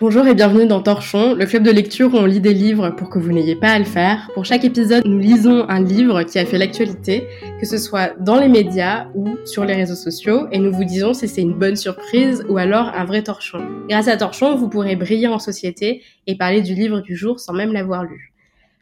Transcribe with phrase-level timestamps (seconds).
[0.00, 3.10] Bonjour et bienvenue dans Torchon, le club de lecture où on lit des livres pour
[3.10, 4.30] que vous n'ayez pas à le faire.
[4.32, 7.26] Pour chaque épisode, nous lisons un livre qui a fait l'actualité,
[7.58, 11.14] que ce soit dans les médias ou sur les réseaux sociaux, et nous vous disons
[11.14, 13.58] si c'est une bonne surprise ou alors un vrai torchon.
[13.88, 17.52] Grâce à Torchon, vous pourrez briller en société et parler du livre du jour sans
[17.52, 18.32] même l'avoir lu.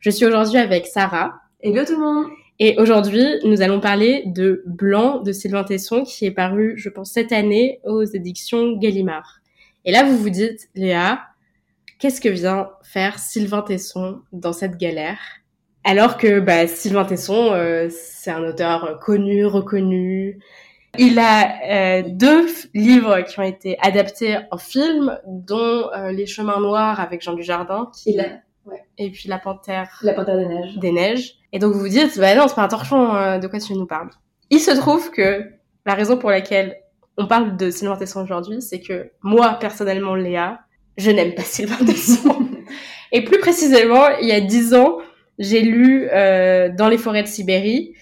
[0.00, 1.40] Je suis aujourd'hui avec Sarah.
[1.62, 2.26] Hello tout le monde
[2.58, 7.10] Et aujourd'hui, nous allons parler de Blanc de Sylvain Tesson qui est paru, je pense,
[7.10, 9.40] cette année aux éditions Gallimard.
[9.86, 11.20] Et là, vous vous dites, Léa,
[12.00, 15.20] qu'est-ce que vient faire Sylvain Tesson dans cette galère?
[15.84, 20.40] Alors que bah, Sylvain Tesson, euh, c'est un auteur connu, reconnu.
[20.98, 26.58] Il a euh, deux livres qui ont été adaptés en film, dont euh, Les Chemins
[26.58, 27.88] Noirs avec Jean Dujardin.
[27.94, 28.10] Qui...
[28.10, 28.24] Et, la...
[28.64, 28.82] ouais.
[28.98, 30.00] Et puis La Panthère...
[30.02, 30.78] La Panthère des Neiges.
[30.78, 31.34] Des Neiges.
[31.52, 33.72] Et donc vous vous dites, bah non, c'est pas un torchon, euh, de quoi tu
[33.74, 34.10] nous parles?
[34.50, 35.44] Il se trouve que
[35.84, 36.76] la raison pour laquelle
[37.16, 40.60] on parle de Sylvain Tesson aujourd'hui, c'est que moi, personnellement, Léa,
[40.96, 42.48] je n'aime pas Sylvain Tesson.
[43.12, 44.98] et plus précisément, il y a dix ans,
[45.38, 47.94] j'ai lu euh, Dans les forêts de Sibérie.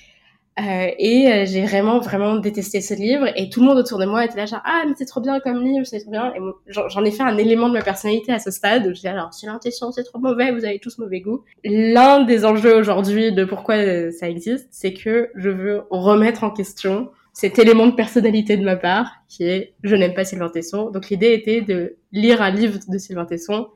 [0.61, 4.05] Euh, et euh, j'ai vraiment vraiment détesté ce livre et tout le monde autour de
[4.05, 6.39] moi était là genre ah mais c'est trop bien comme livre c'est trop bien et
[6.69, 9.34] j'en ai fait un élément de ma personnalité à ce stade où je dis alors
[9.34, 13.45] Sylvain Tesson c'est trop mauvais vous avez tous mauvais goût l'un des enjeux aujourd'hui de
[13.45, 18.57] pourquoi euh, ça existe c'est que je veux remettre en question cet élément de personnalité
[18.57, 20.91] de ma part, qui est je n'aime pas Sylvain Tesson.
[20.91, 23.67] Donc l'idée était de lire un livre de Sylvain Tesson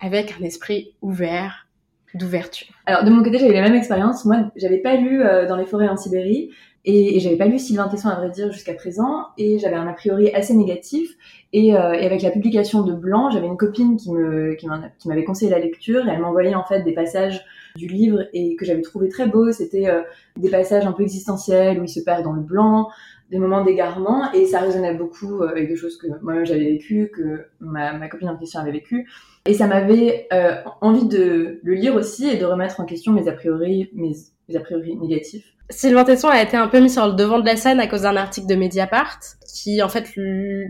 [0.00, 1.68] avec un esprit ouvert,
[2.14, 2.66] d'ouverture.
[2.86, 4.24] Alors de mon côté, j'avais la même expérience.
[4.24, 6.50] Moi, j'avais pas lu euh, Dans les forêts en Sibérie
[6.84, 9.92] et, j'avais pas lu Sylvain Tesson à vrai dire jusqu'à présent et j'avais un a
[9.92, 11.10] priori assez négatif.
[11.52, 15.24] Et, euh, et avec la publication de Blanc, j'avais une copine qui me qui m'avait
[15.24, 17.44] conseillé la lecture et elle m'envoyait en fait des passages
[17.76, 19.52] du livre et que j'avais trouvé très beau.
[19.52, 20.02] C'était euh,
[20.36, 22.88] des passages un peu existentiels où il se perd dans le blanc,
[23.30, 27.10] des moments d'égarement et ça résonnait beaucoup euh, avec des choses que moi-même j'avais vécues,
[27.14, 29.08] que ma, ma, copine en question avait vécues.
[29.46, 33.28] Et ça m'avait euh, envie de le lire aussi et de remettre en question mes
[33.28, 34.12] a priori, mes,
[34.48, 35.54] mes a priori négatifs.
[35.70, 38.02] Sylvain Tesson a été un peu mis sur le devant de la scène à cause
[38.02, 39.20] d'un article de Mediapart
[39.52, 40.12] qui, en fait,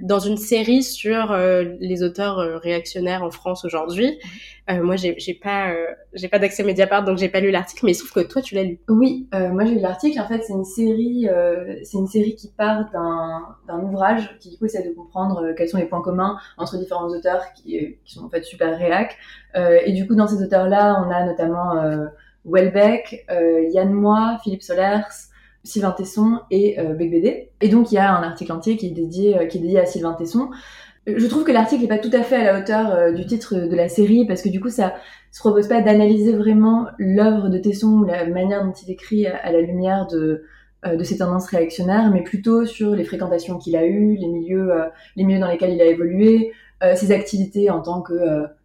[0.02, 4.18] dans une série sur euh, les auteurs euh, réactionnaires en France aujourd'hui.
[4.70, 5.74] Euh, moi, j'ai pas,
[6.12, 8.40] j'ai pas d'accès Mediapart, donc j'ai pas lu l'article, mais il se trouve que toi,
[8.40, 8.78] tu l'as lu.
[8.88, 10.20] Oui, moi j'ai lu l'article.
[10.20, 11.28] En fait, c'est une série,
[11.82, 15.78] c'est une série qui part d'un ouvrage qui du coup essaie de comprendre quels sont
[15.78, 19.16] les points communs entre différents auteurs qui, qui sont en fait super réac.
[19.56, 21.74] et du coup, dans ces auteurs-là, on a notamment
[22.44, 23.26] Welbeck,
[23.72, 25.29] Yann Moix, Philippe Solers,
[25.64, 27.50] Sylvain Tesson et euh, Bec.
[27.60, 29.80] Et donc il y a un article entier qui est dédié, euh, qui est dédié
[29.80, 30.50] à Sylvain Tesson.
[31.06, 33.56] Je trouve que l'article n'est pas tout à fait à la hauteur euh, du titre
[33.56, 34.94] de la série parce que du coup ça
[35.32, 39.50] se propose pas d'analyser vraiment l'œuvre de Tesson ou la manière dont il écrit à,
[39.50, 40.44] la lumière de
[40.82, 44.72] de ses tendances réactionnaires, mais plutôt sur les fréquentations qu'il a eues, les milieux,
[45.14, 46.52] les milieux dans lesquels il a évolué,
[46.94, 48.14] ses activités en tant que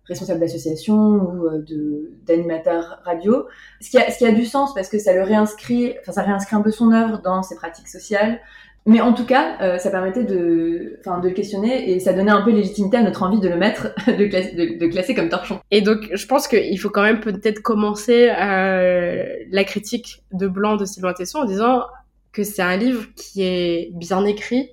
[0.08, 3.48] responsable d'association ou euh, de d'animateur radio.
[3.82, 6.22] Ce qui, a, ce qui a du sens parce que ça le réinscrit, enfin ça
[6.22, 8.40] réinscrit un peu son œuvre dans ses pratiques sociales.
[8.88, 12.32] Mais en tout cas, euh, ça permettait de, enfin, de le questionner et ça donnait
[12.32, 15.30] un peu légitimité à notre envie de le mettre, de, classer, de, de classer comme
[15.30, 15.60] torchon.
[15.72, 20.76] Et donc, je pense qu'il faut quand même peut-être commencer euh, la critique de Blanc
[20.76, 21.82] de Sylvain Tesson en disant
[22.32, 24.70] que c'est un livre qui est bien écrit,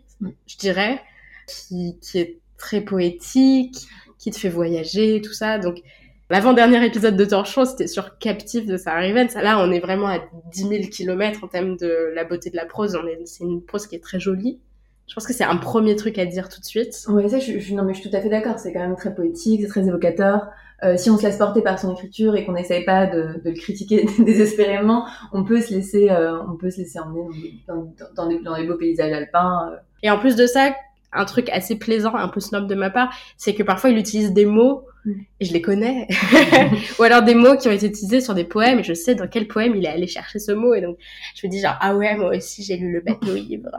[0.47, 1.00] je dirais,
[1.47, 3.88] qui, qui est très poétique,
[4.22, 5.59] qui te fait voyager, tout ça.
[5.59, 5.83] Donc,
[6.31, 9.34] l'avant-dernier épisode de Torchon, c'était sur Captif de Sarah Rivens.
[9.34, 10.21] Là, on est vraiment à
[10.53, 12.97] 10 000 kilomètres en termes de la beauté de la prose.
[13.25, 14.60] C'est une prose qui est très jolie.
[15.09, 16.94] Je pense que c'est un premier truc à dire tout de suite.
[17.09, 18.60] Oui, ça, je, je, non, mais je suis tout à fait d'accord.
[18.60, 20.47] C'est quand même très poétique, c'est très évocateur.
[20.84, 23.50] Euh, si on se laisse porter par son écriture et qu'on n'essaye pas de, de,
[23.50, 28.66] le critiquer désespérément, on peut se laisser, euh, on peut se laisser emmener dans, dans,
[28.66, 29.71] beaux paysages alpins.
[29.72, 29.77] Euh.
[30.04, 30.72] Et en plus de ça,
[31.12, 34.32] un truc assez plaisant, un peu snob de ma part, c'est que parfois il utilise
[34.32, 35.12] des mots mm.
[35.40, 36.08] et je les connais,
[36.98, 39.28] ou alors des mots qui ont été utilisés sur des poèmes et je sais dans
[39.28, 40.98] quel poème il est allé chercher ce mot et donc
[41.34, 43.70] je me dis genre ah ouais moi aussi j'ai lu le bête livre.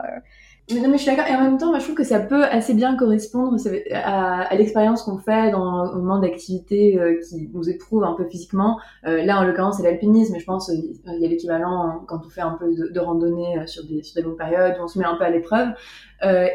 [0.72, 1.30] Non, mais je suis d'accord.
[1.30, 3.58] Et en même temps, moi, je trouve que ça peut assez bien correspondre
[3.92, 8.80] à, l'expérience qu'on fait dans au moment d'activités euh, qui nous éprouvent un peu physiquement.
[9.06, 10.74] Euh, là, en l'occurrence, c'est l'alpinisme, mais je pense euh,
[11.06, 14.02] il y a l'équivalent hein, quand on fait un peu de, randonnée euh, sur des,
[14.02, 15.68] sur des longues périodes, où on se met un peu à l'épreuve.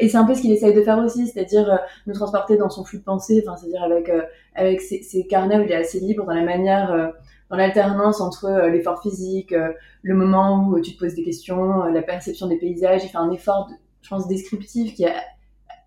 [0.00, 1.78] et c'est un peu ce qu'il essaye de faire aussi, c'est-à-dire
[2.08, 4.10] nous transporter dans son flux de pensée, enfin, c'est-à-dire avec
[4.56, 7.12] avec ses, ses, carnets où il est assez libre dans la manière
[7.50, 9.54] dans l'alternance entre l'effort physique,
[10.02, 13.30] le moment où tu te poses des questions, la perception des paysages, il fait un
[13.30, 15.14] effort de, je pense, descriptif qui est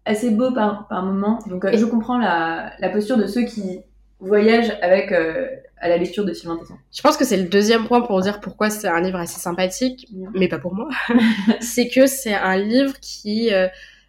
[0.06, 1.40] assez beau par, par moment.
[1.48, 3.80] Donc, euh, je comprends la, la posture de ceux qui
[4.20, 6.76] voyagent avec euh, à la lecture de Sylvain Tesson.
[6.94, 10.08] Je pense que c'est le deuxième point pour dire pourquoi c'est un livre assez sympathique,
[10.34, 10.90] mais pas pour moi.
[11.60, 13.68] c'est que c'est un livre qui euh,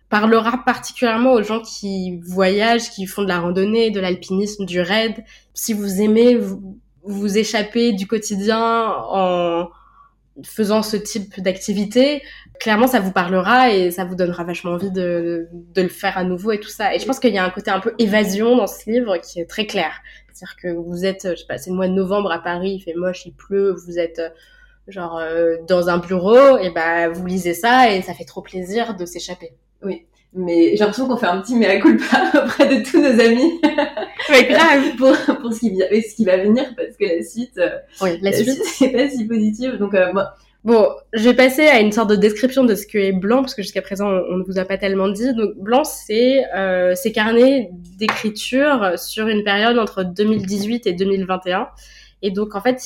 [0.08, 5.24] parlera particulièrement aux gens qui voyagent, qui font de la randonnée, de l'alpinisme, du raid.
[5.52, 9.68] Si vous aimez vous, vous échapper du quotidien en
[10.42, 12.22] faisant ce type d'activité,
[12.60, 16.24] clairement ça vous parlera et ça vous donnera vachement envie de, de le faire à
[16.24, 16.94] nouveau et tout ça.
[16.94, 19.40] Et je pense qu'il y a un côté un peu évasion dans ce livre qui
[19.40, 19.92] est très clair.
[20.32, 22.80] C'est-à-dire que vous êtes, je sais pas, c'est le mois de novembre à Paris, il
[22.80, 24.20] fait moche, il pleut, vous êtes
[24.88, 28.96] genre euh, dans un bureau, et ben vous lisez ça et ça fait trop plaisir
[28.96, 29.52] de s'échapper.
[29.82, 33.60] Oui, mais j'ai l'impression qu'on fait un petit mea culpa auprès de tous nos amis.
[34.30, 34.96] Mais grave.
[34.98, 38.32] pour pour ce qui ce qui va venir parce que la suite, euh, oui, la,
[38.32, 39.76] suite, c'est pas si positive.
[39.76, 40.34] Donc euh, moi.
[40.64, 43.54] Bon, je vais passer à une sorte de description de ce que est Blanc, parce
[43.54, 45.34] que jusqu'à présent, on, ne vous a pas tellement dit.
[45.34, 47.68] Donc, Blanc, c'est euh, ces carnets
[47.98, 51.68] d'écriture sur une période entre 2018 et 2021.
[52.22, 52.80] Et donc, en fait,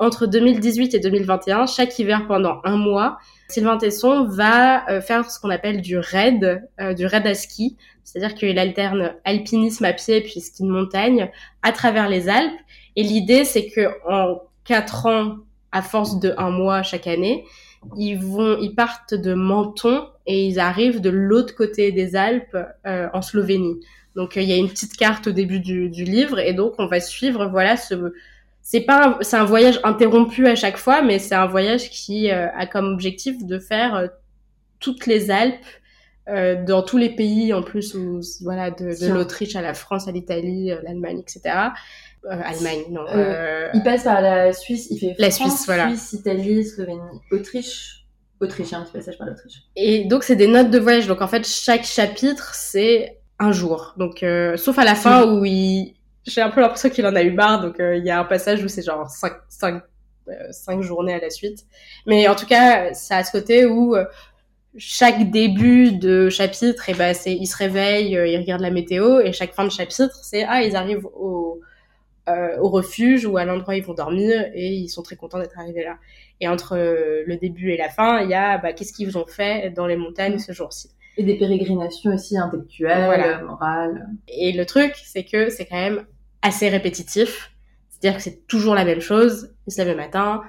[0.00, 3.18] entre 2018 et 2021, chaque hiver pendant un mois,
[3.48, 7.76] Sylvain Tesson va euh, faire ce qu'on appelle du raid, euh, du raid à ski,
[8.02, 11.30] c'est-à-dire qu'il alterne alpinisme à pied puis ski de montagne
[11.62, 12.58] à travers les Alpes.
[12.96, 15.36] Et l'idée, c'est que en quatre ans,
[15.74, 17.44] à force de un mois chaque année,
[17.96, 22.56] ils vont, ils partent de Menton et ils arrivent de l'autre côté des Alpes
[22.86, 23.80] euh, en Slovénie.
[24.16, 26.86] Donc il y a une petite carte au début du, du livre et donc on
[26.86, 28.12] va suivre voilà ce
[28.62, 32.48] c'est pas c'est un voyage interrompu à chaque fois mais c'est un voyage qui euh,
[32.54, 34.06] a comme objectif de faire euh,
[34.78, 35.66] toutes les Alpes
[36.28, 40.06] euh, dans tous les pays en plus où voilà de, de l'Autriche à la France
[40.06, 41.70] à l'Italie l'Allemagne etc
[42.28, 43.04] Allemagne non
[43.74, 45.88] il passe par la Suisse il fait la Suisse voilà.
[45.88, 47.00] Suisse Italie Slovénie
[47.30, 48.06] Autriche
[48.40, 49.62] Autrichien petit passage par l'Autriche.
[49.76, 51.06] Et donc c'est des notes de voyage.
[51.06, 53.94] Donc en fait chaque chapitre c'est un jour.
[53.96, 54.24] Donc
[54.56, 55.94] sauf à la fin où il
[56.26, 58.24] j'ai un peu l'impression qu'il en a eu marre, donc euh, il y a un
[58.24, 59.82] passage où c'est genre 5, 5,
[60.28, 61.66] euh, journées à la suite.
[62.06, 64.04] Mais en tout cas, ça a ce côté où euh,
[64.76, 69.20] chaque début de chapitre, et eh ben, c'est il se réveille, il regarde la météo,
[69.20, 71.60] et chaque fin de chapitre, c'est ah ils arrivent au
[72.26, 75.58] au refuge ou à l'endroit où ils vont dormir et ils sont très contents d'être
[75.58, 75.98] arrivés là.
[76.40, 79.70] Et entre le début et la fin, il y a bah, qu'est-ce qu'ils ont fait
[79.70, 80.90] dans les montagnes ce jour-ci.
[81.16, 84.08] Et des pérégrinations aussi intellectuelles, morales.
[84.26, 86.06] Et le truc, c'est que c'est quand même
[86.42, 87.52] assez répétitif.
[87.88, 89.54] C'est-à-dire que c'est toujours la même chose.
[89.66, 90.42] Ils se lèvent le matin,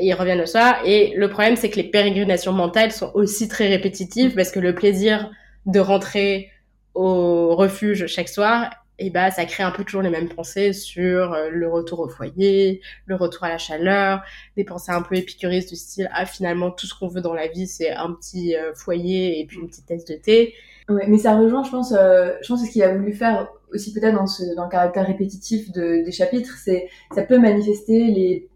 [0.00, 0.76] ils reviennent le soir.
[0.84, 4.74] Et le problème, c'est que les pérégrinations mentales sont aussi très répétitives parce que le
[4.74, 5.30] plaisir
[5.66, 6.50] de rentrer
[6.94, 11.32] au refuge chaque soir, et ben, ça crée un peu toujours les mêmes pensées sur
[11.32, 14.22] euh, le retour au foyer, le retour à la chaleur,
[14.56, 17.48] des pensées un peu épicuristes du style ah finalement tout ce qu'on veut dans la
[17.48, 20.54] vie c'est un petit euh, foyer et puis une petite tasse de thé.
[20.90, 23.92] Ouais, mais ça rejoint, je pense, euh, je pense ce qu'il a voulu faire aussi
[23.94, 28.49] peut-être dans, ce, dans le caractère répétitif de, des chapitres, c'est ça peut manifester les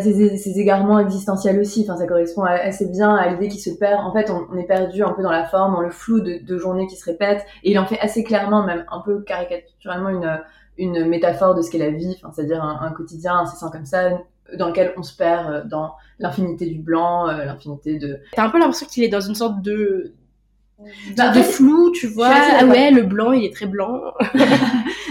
[0.00, 1.82] ces, égarements existentiels aussi.
[1.82, 4.00] Enfin, ça correspond assez bien à l'idée qui se perd.
[4.00, 6.38] En fait, on, on, est perdu un peu dans la forme, dans le flou de,
[6.42, 7.44] de journées qui se répètent.
[7.62, 10.40] Et il en fait assez clairement, même un peu caricaturalement, une,
[10.78, 12.16] une métaphore de ce qu'est la vie.
[12.22, 14.10] Enfin, c'est-à-dire un, un, quotidien incessant comme ça,
[14.56, 18.20] dans lequel on se perd euh, dans l'infinité du blanc, euh, l'infinité de.
[18.34, 20.14] T'as un peu l'impression qu'il est dans une sorte de
[21.16, 22.30] bah, de flou, tu vois.
[22.32, 24.00] Ah ouais, le blanc, il est très blanc.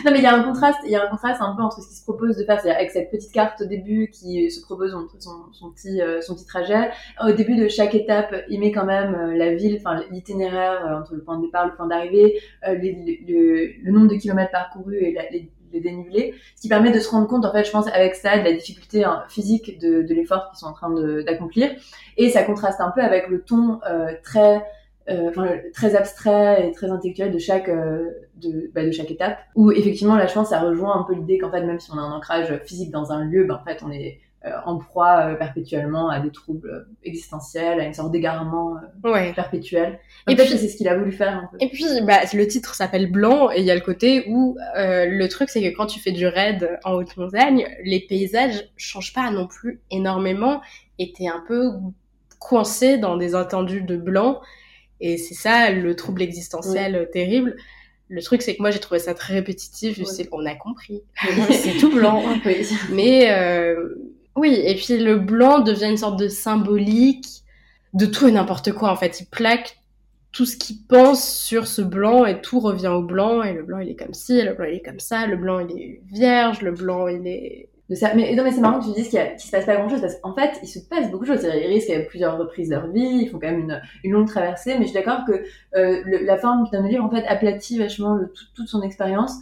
[0.06, 1.82] non, mais il y a un contraste, il y a un contraste un peu entre
[1.82, 4.62] ce qu'il se propose de faire, c'est-à-dire avec cette petite carte au début qui se
[4.62, 6.92] propose son, son, petit, euh, son petit trajet.
[7.24, 11.00] Au début de chaque étape, il met quand même euh, la ville, enfin l'itinéraire euh,
[11.00, 15.14] entre le point de départ le point d'arrivée, le, le, nombre de kilomètres parcourus et
[15.14, 17.88] la, les, les dénivelés, ce qui permet de se rendre compte, en fait, je pense,
[17.88, 20.94] avec ça, de la difficulté hein, physique de, de l'effort qu'ils sont en train
[21.24, 21.72] d'accomplir.
[22.18, 23.80] Et ça contraste un peu avec le ton
[24.24, 24.62] très
[25.10, 29.72] enfin, très abstrait et très intellectuel de chaque euh, de, bah, de chaque étape où
[29.72, 32.02] effectivement là je pense ça rejoint un peu l'idée qu'en fait même si on a
[32.02, 36.10] un ancrage physique dans un lieu ben, en fait on est euh, en proie perpétuellement
[36.10, 39.34] à des troubles existentiels à une sorte d'égarement ouais.
[39.34, 41.58] perpétuel et puis c'est ce qu'il a voulu faire un peu.
[41.60, 45.28] et puis bah, le titre s'appelle blanc et il y a le côté où le
[45.28, 49.30] truc c'est que quand tu fais du raid en haute montagne les paysages changent pas
[49.30, 50.62] non plus énormément
[50.98, 51.72] et t'es un peu
[52.42, 54.42] coincé dans des entendus de blanc
[55.02, 57.58] et c'est ça le trouble existentiel terrible.
[58.08, 59.98] Le truc, c'est que moi, j'ai trouvé ça très répétitif.
[59.98, 61.02] Je sais qu'on a compris.
[61.50, 62.24] c'est tout blanc.
[62.92, 63.96] Mais euh,
[64.36, 67.44] oui, et puis le blanc devient une sorte de symbolique
[67.94, 68.92] de tout et n'importe quoi.
[68.92, 69.78] En fait, il plaque
[70.32, 73.44] tout ce qu'il pense sur ce blanc et tout revient au blanc.
[73.44, 75.26] Et le blanc, il est comme ci, le blanc, il est comme ça.
[75.26, 76.62] Le blanc, il est vierge.
[76.62, 77.70] Le blanc, il est
[78.16, 80.16] Mais non, mais c'est marrant que tu dises qu'il se passe pas grand chose parce
[80.16, 81.44] qu'en fait, il se passe beaucoup de choses.
[81.44, 84.76] Ils risquent plusieurs reprises leur vie, ils font quand même une, longue traversée.
[84.76, 85.44] Mais je suis d'accord que
[85.76, 88.18] euh, la forme qui donne le livre en fait aplatit vachement
[88.56, 89.34] toute son expérience.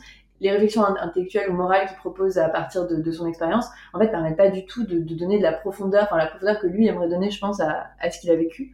[0.41, 4.37] Les réflexions intellectuelles ou morales qu'il propose à partir de, son expérience, en fait, permettent
[4.37, 7.29] pas du tout de, donner de la profondeur, enfin la profondeur que lui aimerait donner,
[7.29, 8.73] je pense, à, à ce qu'il a vécu.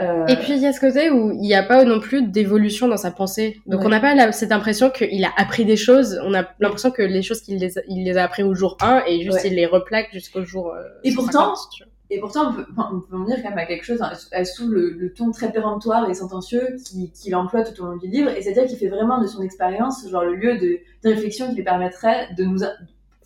[0.00, 2.22] Euh, Et puis il y a ce côté où il n'y a pas non plus
[2.22, 3.60] d'évolution dans sa pensée.
[3.66, 3.86] Donc Ouais.
[3.86, 6.18] on n'a pas la- cette impression qu'il a appris des choses.
[6.24, 8.78] On a l'impression que les choses qu'il les, a- il les a appris au jour
[8.80, 9.48] 1 et juste Ouais.
[9.50, 10.72] il les replaque jusqu'au jour.
[10.72, 11.84] euh, Et 150, pourtant- tu.
[12.14, 14.00] Et pourtant, on peut, on peut en venir quand même à quelque chose,
[14.32, 16.76] à sous le, le ton très péremptoire et sentencieux
[17.14, 18.28] qu'il emploie tout au long du livre.
[18.30, 21.56] Et c'est-à-dire qu'il fait vraiment de son expérience, genre le lieu de, de réflexion qui
[21.56, 22.58] lui permettrait de nous,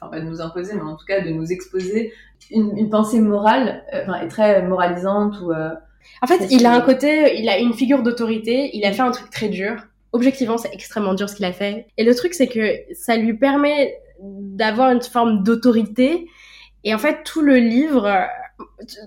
[0.00, 2.12] enfin pas de nous imposer, mais en tout cas de nous exposer
[2.52, 5.52] une, une pensée morale, euh, enfin, et très moralisante ou.
[5.52, 5.70] euh,
[6.22, 8.70] En fait, il a un côté, il a une figure d'autorité.
[8.75, 9.76] Il a fait un truc très dur.
[10.12, 11.86] Objectivement, c'est extrêmement dur ce qu'il a fait.
[11.96, 16.26] Et le truc, c'est que ça lui permet d'avoir une forme d'autorité.
[16.84, 18.26] Et en fait, tout le livre,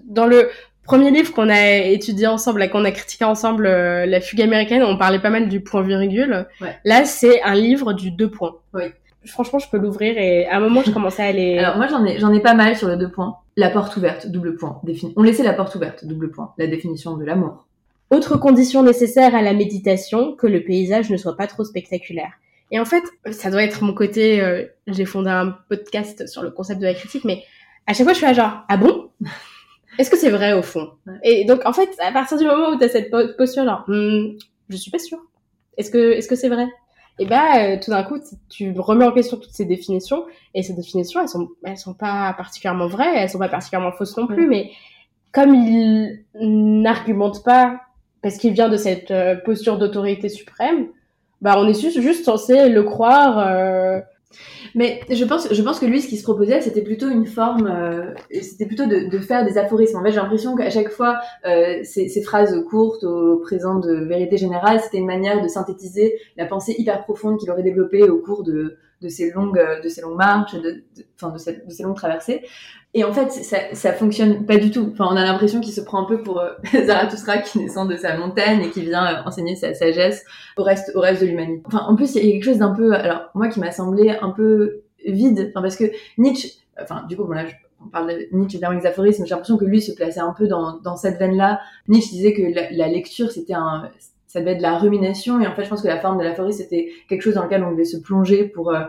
[0.05, 0.49] dans le
[0.83, 4.97] premier livre qu'on a étudié ensemble, qu'on a critiqué ensemble, euh, La fugue américaine, on
[4.97, 6.47] parlait pas mal du point virgule.
[6.61, 6.75] Ouais.
[6.83, 8.55] Là, c'est un livre du deux points.
[8.73, 8.85] Oui.
[9.25, 11.57] Franchement, je peux l'ouvrir et à un moment, je commençais à aller.
[11.59, 13.37] Alors moi j'en ai j'en ai pas mal sur le deux points.
[13.59, 14.79] La porte ouverte, double point.
[15.17, 16.53] On laissait la porte ouverte, double point.
[16.57, 17.67] La définition de l'amour.
[18.09, 22.31] Autre condition nécessaire à la méditation, que le paysage ne soit pas trop spectaculaire.
[22.71, 26.51] Et en fait, ça doit être mon côté, euh, j'ai fondé un podcast sur le
[26.51, 27.43] concept de la critique, mais
[27.85, 29.09] à chaque fois je suis là genre, ah bon?
[29.97, 30.91] Est-ce que c'est vrai au fond?
[31.05, 31.13] Ouais.
[31.23, 33.83] Et donc en fait, à partir du moment où tu as cette po- posture genre,
[33.87, 34.37] Hmm,
[34.69, 35.19] je suis pas sûre.
[35.77, 36.67] Est-ce que est-ce que c'est vrai?
[37.19, 38.17] Et bah euh, tout d'un coup,
[38.49, 42.33] tu remets en question toutes ces définitions et ces définitions, elles sont elles sont pas
[42.33, 44.71] particulièrement vraies, elles sont pas particulièrement fausses non plus, mais
[45.31, 47.81] comme il n'argumente pas
[48.21, 50.87] parce qu'il vient de cette euh, posture d'autorité suprême,
[51.41, 53.37] bah on est juste, juste censé le croire.
[53.39, 53.99] euh,
[54.75, 55.47] Mais je pense,
[55.79, 59.45] que lui, ce qu'il se proposait, c'était plutôt une forme, euh, c'était plutôt de, faire
[59.45, 59.97] des aphorismes.
[59.97, 64.37] En fait, j'ai l'impression qu'à chaque fois, euh, ces, phrases courtes au présent de vérité
[64.37, 68.43] générale, c'était une manière de synthétiser la pensée hyper profonde qu'il aurait développée au cours
[68.43, 69.59] de, de ces longues,
[70.15, 70.55] marches,
[71.21, 72.43] enfin, de ces longues traversées.
[72.95, 74.89] Et en fait, ça, ça fonctionne pas du tout.
[74.91, 76.49] Enfin, on a l'impression qu'il se prend un peu pour euh,
[76.85, 80.25] Zarathustra qui descend de sa montagne et qui vient euh, enseigner sa sagesse
[80.57, 81.61] au reste, au reste de l'humanité.
[81.67, 84.09] Enfin, en plus, il y a quelque chose d'un peu, alors moi qui m'a semblé
[84.09, 85.85] un peu vide, enfin parce que
[86.17, 86.49] Nietzsche,
[86.81, 87.45] enfin du coup, bon là,
[87.85, 90.47] on parle de Nietzsche évidemment avec aphorismes, j'ai l'impression que lui se plaçait un peu
[90.47, 91.61] dans, dans cette veine-là.
[91.87, 93.89] Nietzsche disait que la, la lecture c'était un,
[94.29, 96.23] ça devait être de la rumination et en fait, je pense que la forme de
[96.23, 98.81] l'aphorisme c'était quelque chose dans lequel on devait se plonger pour euh,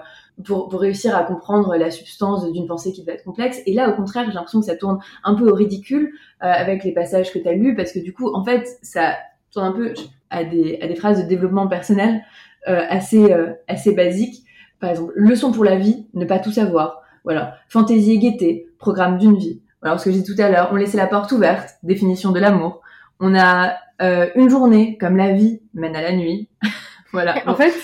[0.45, 3.61] pour, pour réussir à comprendre la substance d'une pensée qui devait être complexe.
[3.67, 6.85] Et là, au contraire, j'ai l'impression que ça tourne un peu au ridicule euh, avec
[6.85, 9.17] les passages que tu as lus, parce que du coup, en fait, ça
[9.53, 9.95] tourne un peu
[10.31, 12.23] à des, à des phrases de développement personnel
[12.69, 14.45] euh, assez, euh, assez basiques.
[14.81, 17.03] Par exemple, leçon pour la vie, ne pas tout savoir.
[17.25, 17.57] Voilà.
[17.69, 19.61] Fantaisie et gaieté, programme d'une vie.
[19.83, 20.69] Voilà ce que j'ai dit tout à l'heure.
[20.73, 22.81] On laissait la porte ouverte, définition de l'amour.
[23.19, 26.49] On a euh, une journée, comme la vie mène à la nuit.
[27.13, 27.43] voilà.
[27.47, 27.75] En fait,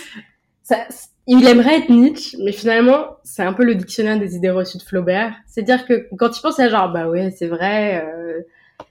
[0.63, 0.77] ça,
[1.27, 4.83] il aimerait être Nietzsche, mais finalement, c'est un peu le dictionnaire des idées reçues de
[4.83, 5.35] Flaubert.
[5.47, 8.41] C'est-à-dire que quand tu penses à genre, bah ouais, c'est vrai, euh,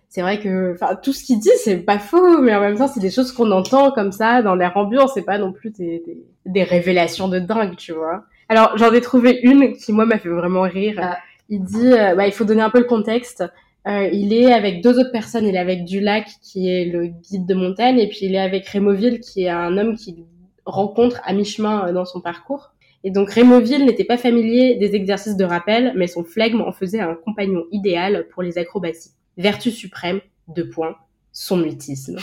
[0.10, 2.88] c'est vrai que, enfin, tout ce qu'il dit, c'est pas faux, mais en même temps,
[2.88, 6.04] c'est des choses qu'on entend comme ça dans l'air ambiant, c'est pas non plus des,
[6.06, 8.26] des, des révélations de dingue, tu vois.
[8.50, 11.00] Alors, j'en ai trouvé une qui, moi, m'a fait vraiment rire.
[11.02, 11.18] Ah.
[11.50, 13.44] Il dit, euh, bah, il faut donner un peu le contexte.
[13.88, 15.46] Euh, il est avec deux autres personnes.
[15.46, 18.68] Il est avec Dulac, qui est le guide de montagne, et puis il est avec
[18.68, 20.26] Rémoville, qui est un homme qui
[20.66, 22.72] rencontre à mi-chemin euh, dans son parcours.
[23.04, 27.00] Et donc Rémoville n'était pas familier des exercices de rappel, mais son flegme en faisait
[27.00, 29.12] un compagnon idéal pour les acrobaties.
[29.38, 30.96] Vertu suprême, deux points,
[31.32, 32.18] son mutisme.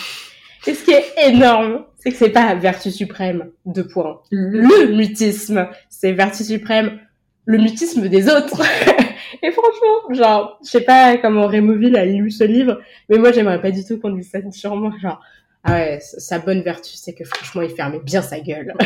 [0.66, 5.68] Et ce qui est énorme, c'est que c'est pas vertu suprême, deux points, le mutisme.
[5.88, 6.98] C'est vertu suprême,
[7.44, 8.62] le mutisme des autres.
[9.42, 13.60] Et franchement, genre, je sais pas comment Rémoville a lu ce livre, mais moi j'aimerais
[13.60, 14.92] pas du tout qu'on dise ça sur moi.
[15.00, 15.20] Genre,
[15.64, 18.74] ah ouais, sa bonne vertu, c'est que franchement, il fermait bien sa gueule.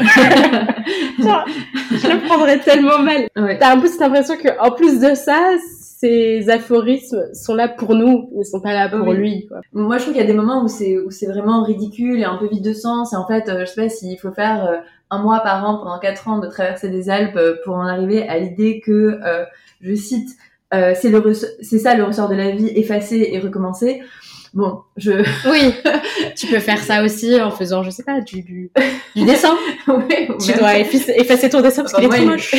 [1.19, 1.45] genre,
[1.91, 3.29] je le prendrais tellement mal.
[3.37, 3.59] Ouais.
[3.59, 5.53] T'as un peu cette impression que, en plus de ça,
[5.99, 9.17] ces aphorismes sont là pour nous, ils sont pas là pour Oui.
[9.17, 9.47] lui.
[9.47, 9.61] Quoi.
[9.73, 12.25] Moi, je trouve qu'il y a des moments où c'est où c'est vraiment ridicule et
[12.25, 13.15] un peu vide de sens.
[13.15, 14.77] Et en fait, euh, je sais pas s'il faut faire euh,
[15.11, 18.29] un mois par an pendant quatre ans de traverser des Alpes euh, pour en arriver
[18.29, 19.45] à l'idée que, euh,
[19.81, 20.29] je cite,
[20.75, 24.03] euh, c'est le c'est ça le ressort de la vie, effacer et recommencer.
[24.57, 25.13] Bon, je
[25.51, 25.75] Oui,
[26.37, 28.71] tu peux faire ça aussi en faisant, je sais pas, du, du,
[29.15, 29.55] du dessin.
[30.45, 32.55] Tu dois effacer, effacer ton dessin parce qu'il est trop moche.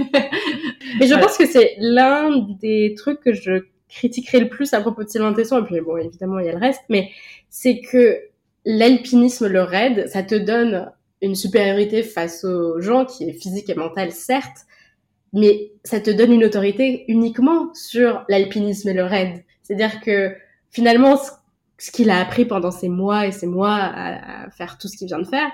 [0.00, 1.18] Mais je Voilà.
[1.26, 2.30] pense que c'est l'un
[2.60, 5.98] des trucs que je critiquerai le plus à propos de Sylvain Tesson, et puis bon,
[5.98, 7.10] évidemment, il y a le reste, mais
[7.50, 8.18] c'est que
[8.64, 10.90] l'alpinisme, le raid, ça te donne
[11.20, 14.64] une supériorité face aux gens qui est physique et mentale, certes,
[15.34, 19.44] mais ça te donne une autorité uniquement sur l'alpinisme et le raid.
[19.62, 20.32] C'est-à-dire que
[20.70, 21.18] finalement,
[21.84, 24.96] ce- qu'il a appris pendant ces mois et ces mois à, à faire tout ce
[24.96, 25.50] qu'il vient de faire,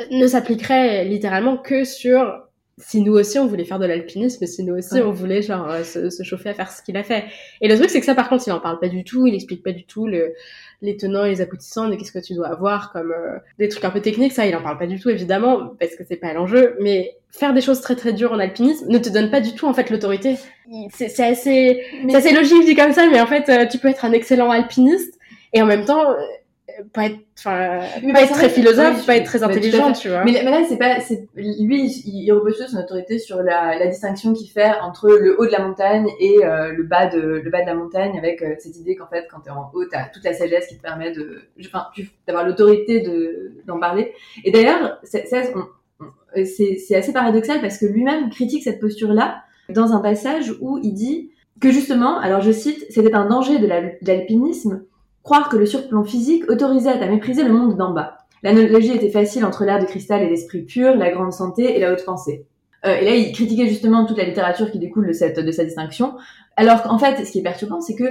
[0.00, 2.44] euh, ne s'appliquerait littéralement que sur
[2.82, 5.84] si nous aussi on voulait faire de l'alpinisme, si nous aussi on voulait genre euh,
[5.84, 7.24] se, chauffer à faire ce qu'il a fait.
[7.60, 9.34] Et le truc c'est que ça par contre il en parle pas du tout, il
[9.34, 10.32] explique pas du tout le,
[10.80, 13.84] les tenants et les aboutissants de qu'est-ce que tu dois avoir comme euh, des trucs
[13.84, 16.32] un peu techniques, ça il en parle pas du tout évidemment parce que c'est pas
[16.32, 19.52] l'enjeu, mais faire des choses très très dures en alpinisme ne te donne pas du
[19.54, 20.36] tout en fait l'autorité.
[20.94, 21.82] C'est assez,
[22.14, 25.18] assez logique dit comme ça, mais en fait euh, tu peux être un excellent alpiniste
[25.52, 26.14] et en même temps
[26.92, 27.80] pas être enfin
[28.12, 30.24] pas être très philosophe pas être très intelligent tu vois.
[30.24, 34.32] Mais, mais là c'est pas c'est lui il, repose son autorité sur la, la distinction
[34.32, 37.62] qu'il fait entre le haut de la montagne et euh, le bas de le bas
[37.62, 40.24] de la montagne avec euh, cette idée qu'en fait quand t'es en haut t'as toute
[40.24, 41.86] la sagesse qui te permet de enfin
[42.26, 44.12] d'avoir l'autorité de d'en parler.
[44.44, 45.26] Et d'ailleurs c'est
[46.34, 50.92] c'est assez paradoxal parce que lui-même critique cette posture là dans un passage où il
[50.92, 51.30] dit
[51.60, 54.84] que justement alors je cite c'était un danger de l'alpinisme
[55.22, 58.18] Croire que le surplomb physique autorisait à mépriser le monde d'en bas.
[58.42, 61.92] L'analogie était facile entre l'air de cristal et l'esprit pur, la grande santé et la
[61.92, 62.46] haute pensée.
[62.86, 65.66] Euh, et là, il critiquait justement toute la littérature qui découle de cette, de cette
[65.66, 66.14] distinction.
[66.56, 68.04] Alors qu'en fait, ce qui est perturbant, c'est que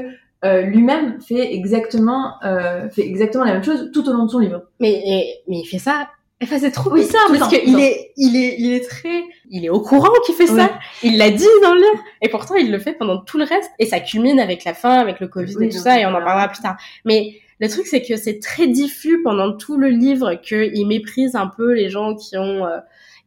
[0.46, 4.40] euh, lui-même fait exactement, euh, fait exactement la même chose tout au long de son
[4.40, 4.62] livre.
[4.80, 6.08] Mais, mais il fait ça
[6.42, 9.70] Enfin, c'est trop oui, bizarre parce qu'il est, il est, il est très, il est
[9.70, 10.72] au courant qu'il fait ça.
[11.04, 12.04] Il l'a dit dans le livre.
[12.22, 13.72] Et pourtant, il le fait pendant tout le reste.
[13.78, 16.00] Et ça culmine avec la fin, avec le Covid et tout ça.
[16.00, 16.78] Et on en parlera plus tard.
[17.04, 21.48] Mais le truc, c'est que c'est très diffus pendant tout le livre qu'il méprise un
[21.48, 22.78] peu les gens qui ont, euh,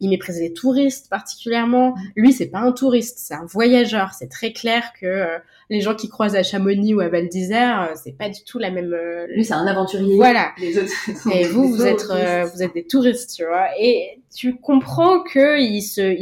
[0.02, 1.94] il méprise les touristes particulièrement.
[2.16, 4.12] Lui, c'est pas un touriste, c'est un voyageur.
[4.18, 5.38] C'est très clair que euh,
[5.70, 8.58] les gens qui croisent à Chamonix ou à Val d'Isère, euh, c'est pas du tout
[8.58, 8.92] la même.
[8.92, 10.16] Euh, Lui, c'est un aventurier.
[10.16, 10.50] Voilà.
[10.58, 13.68] Et vous, vous êtes, vous êtes des touristes, tu vois.
[13.78, 16.16] Et tu comprends que il se,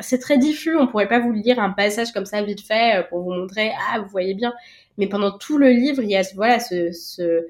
[0.00, 0.76] c'est très diffus.
[0.76, 4.00] On pourrait pas vous lire un passage comme ça vite fait pour vous montrer, ah,
[4.00, 4.52] vous voyez bien.
[4.98, 7.46] Mais pendant tout le livre, il y a, voilà, ce, ce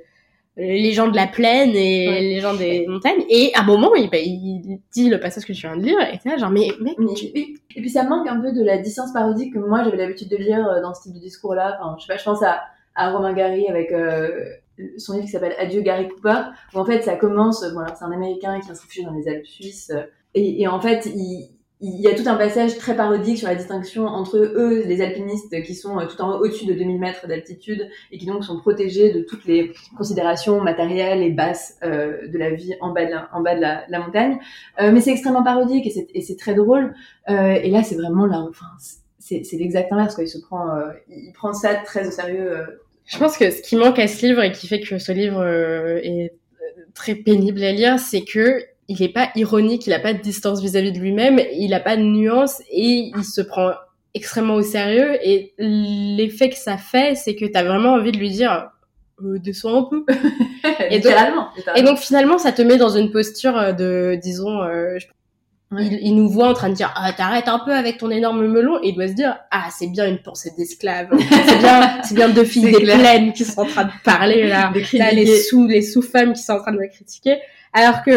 [0.56, 3.25] les gens de la plaine et les gens des montagnes.
[3.28, 6.00] Et à un moment, il, bah, il dit le passage que tu viens de lire,
[6.00, 6.96] et là, genre, mais mec,
[7.34, 10.37] Et puis ça manque un peu de la distance parodique que moi j'avais l'habitude de
[10.37, 11.78] lire euh, dans ce type de discours-là.
[11.80, 12.62] Enfin, je sais pas, je pense à,
[12.94, 14.30] à Romain Gary avec euh,
[14.96, 16.42] son livre qui s'appelle Adieu Gary Cooper,
[16.73, 19.46] où en fait ça commence, voilà, c'est un Américain qui se réfugier dans les Alpes
[19.46, 20.02] suisses, euh,
[20.34, 21.50] et, et en fait, il,
[21.87, 25.62] il y a tout un passage très parodique sur la distinction entre eux, les alpinistes
[25.62, 28.58] qui sont euh, tout en haut, au-dessus de 2000 mètres d'altitude et qui donc sont
[28.58, 33.11] protégés de toutes les considérations matérielles et basses euh, de la vie en bas de
[33.11, 34.39] la, en bas de la, montagne.
[34.80, 36.95] Euh, mais c'est extrêmement parodique et c'est très drôle.
[37.28, 38.67] Euh, et là, c'est vraiment là, enfin,
[39.19, 40.15] c'est l'exact inverse.
[40.15, 40.25] Quoi.
[40.25, 42.50] Il se prend, euh, il prend ça très au sérieux.
[42.50, 42.65] Euh.
[43.04, 45.45] Je pense que ce qui manque à ce livre et qui fait que ce livre
[46.02, 46.32] est
[46.95, 50.60] très pénible à lire, c'est que il est pas ironique, il a pas de distance
[50.60, 53.73] vis-à-vis de lui-même, il a pas de nuance et il se prend
[54.14, 58.18] extrêmement au sérieux et l'effet que ça fait, c'est que tu as vraiment envie de
[58.18, 58.70] lui dire
[59.23, 60.04] euh, descends un peu.
[60.90, 61.12] et, donc,
[61.76, 64.97] et donc finalement, ça te met dans une posture euh, de, disons, euh,
[65.80, 68.78] il, nous voit en train de dire ah t'arrêtes un peu avec ton énorme melon.
[68.82, 71.08] Et il doit se dire ah c'est bien une pensée d'esclave.
[71.47, 74.73] C'est bien c'est bien deux filles des plaines qui sont en train de parler là,
[74.95, 77.39] là les sous les sous femmes qui sont en train de me critiquer.
[77.76, 78.10] Alors que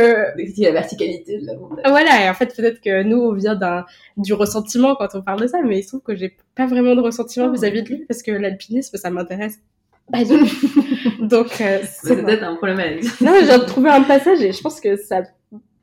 [0.62, 1.84] la verticalité de la montagne.
[1.88, 5.42] Voilà, et en fait peut-être que nous on vient d'un du ressentiment quand on parle
[5.42, 8.06] de ça, mais il se trouve que j'ai pas vraiment de ressentiment vis-à-vis de lui
[8.08, 9.60] parce que l'alpinisme ça m'intéresse
[10.12, 11.26] pas du tout.
[11.26, 14.96] Donc euh, c'est peut-être un problème non, j'ai trouvé un passage et je pense que
[14.96, 15.24] ça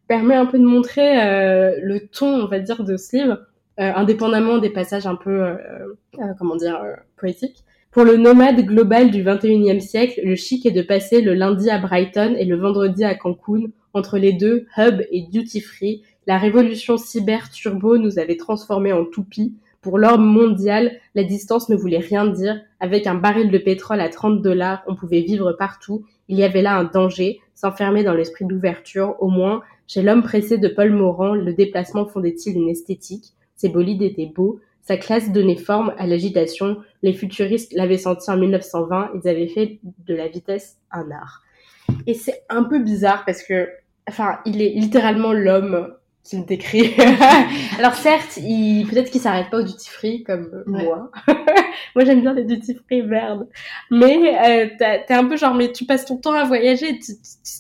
[0.07, 3.39] permet un peu de montrer euh, le ton, on va dire, de ce livre,
[3.81, 5.57] euh, indépendamment des passages un peu, euh,
[6.39, 6.81] comment dire,
[7.17, 7.65] poétiques.
[7.91, 11.79] Pour le nomade global du 21e siècle, le chic est de passer le lundi à
[11.79, 13.67] Brighton et le vendredi à Cancun.
[13.93, 19.05] Entre les deux, hub et duty free, la révolution cyber turbo nous avait transformés en
[19.05, 19.55] toupies.
[19.81, 22.59] Pour l'ordre mondial, la distance ne voulait rien dire.
[22.81, 26.05] Avec un baril de pétrole à 30 dollars, on pouvait vivre partout.
[26.29, 29.15] Il y avait là un danger, s'enfermer dans l'esprit d'ouverture.
[29.21, 33.33] Au moins, chez l'homme pressé de Paul Morand, le déplacement fondait-il une esthétique?
[33.57, 36.77] Ses bolides étaient beaux, sa classe donnait forme à l'agitation.
[37.03, 39.13] Les futuristes l'avaient senti en 1920.
[39.15, 41.43] Ils avaient fait de la vitesse un art.
[42.07, 43.69] Et c'est un peu bizarre parce que,
[44.07, 45.95] enfin, il est littéralement l'homme
[46.25, 46.95] qu'il décrit.
[47.79, 51.11] Alors certes, il peut-être qu'il s'arrête pas au duty free comme moi.
[51.95, 53.47] moi j'aime bien les duty free verdes.
[53.91, 57.13] Mais euh, t'es un peu genre mais tu passes ton temps à voyager, tu,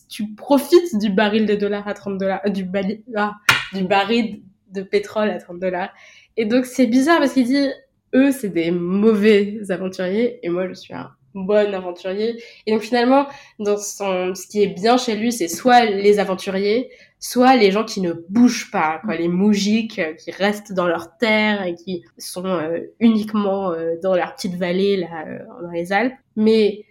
[0.08, 2.66] tu, profites du baril de dollars à 30 dollars, du,
[3.14, 3.34] ah,
[3.74, 5.90] du baril de pétrole à 30 dollars.
[6.36, 7.68] Et donc c'est bizarre parce qu'il dit
[8.14, 12.42] eux c'est des mauvais aventuriers et moi je suis un bon aventurier.
[12.66, 13.26] Et donc finalement
[13.58, 16.90] dans son ce qui est bien chez lui c'est soit les aventuriers,
[17.24, 21.64] soit les gens qui ne bougent pas, les moujiks euh, qui restent dans leur terre
[21.64, 25.24] et qui sont euh, uniquement euh, dans leur petite vallée là
[25.62, 26.14] dans les Alpes.
[26.36, 26.84] Mais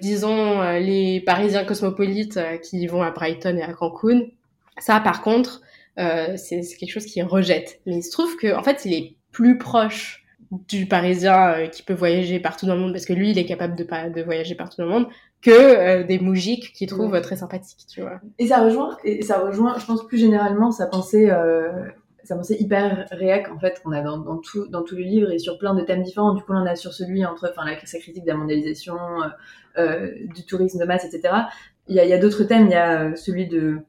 [0.00, 4.26] disons les Parisiens cosmopolites qui vont à Brighton et à Cancun,
[4.78, 5.60] ça par contre
[5.96, 7.80] c'est quelque chose qu'il rejette.
[7.84, 10.24] Mais il se trouve que en fait, il est plus proche
[10.68, 13.74] du Parisien qui peut voyager partout dans le monde parce que lui, il est capable
[13.74, 15.08] de, de voyager partout dans le monde
[15.46, 18.20] que euh, des moujiks qu'il trouve très sympathiques, tu vois.
[18.38, 21.70] Et ça rejoint, et ça rejoint, je pense plus généralement sa pensée, euh,
[22.24, 25.30] sa pensée hyper réac en fait qu'on a dans, dans tout dans tout le livre
[25.30, 26.34] et sur plein de thèmes différents.
[26.34, 28.96] Du coup, on en a sur celui entre, enfin, la sa critique de la mondialisation,
[29.78, 31.34] euh, du tourisme de masse, etc.
[31.86, 32.66] Il y a, il y a d'autres thèmes.
[32.66, 33.80] Il y a celui de euh,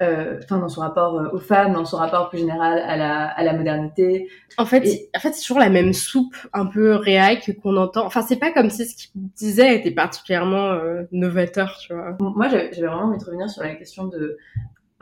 [0.00, 3.52] dans son rapport euh, aux femmes, dans son rapport plus général à la, à la
[3.52, 4.28] modernité.
[4.56, 8.06] En fait, en fait, c'est toujours la même soupe un peu réac qu'on entend.
[8.06, 12.16] Enfin, c'est pas comme si ce qu'il disait était particulièrement euh, novateur, tu vois.
[12.20, 14.38] Moi, j'avais vraiment envie de revenir sur la question de,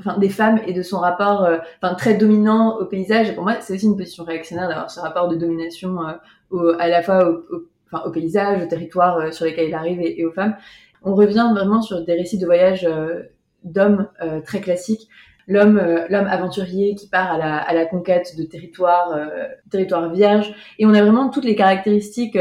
[0.01, 1.49] enfin, des femmes et de son rapport,
[1.81, 3.31] enfin, très dominant au paysage.
[3.31, 5.99] Et pour moi, c'est aussi une position réactionnaire d'avoir ce rapport de domination
[6.51, 10.21] au, à la fois au, enfin, au paysage, au territoire sur lesquels il arrive et,
[10.21, 10.57] et, aux femmes.
[11.05, 12.87] On revient vraiment sur des récits de voyage
[13.65, 15.09] d'hommes euh, très classiques.
[15.47, 20.55] L'homme, euh, l'homme aventurier qui part à la, à la conquête de territoires, euh, vierges.
[20.79, 22.39] Et on a vraiment toutes les caractéristiques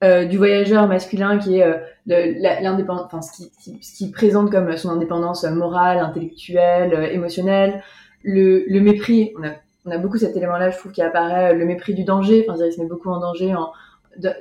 [0.00, 1.66] du voyageur masculin qui est
[2.06, 3.50] l'indépendance, enfin ce qui,
[3.82, 7.82] ce qui présente comme son indépendance morale, intellectuelle, émotionnelle,
[8.22, 9.32] le, le mépris.
[9.36, 9.50] On a,
[9.86, 12.46] on a beaucoup cet élément-là, je trouve, qui apparaît, le mépris du danger.
[12.48, 13.72] Enfin, il se met beaucoup en danger en,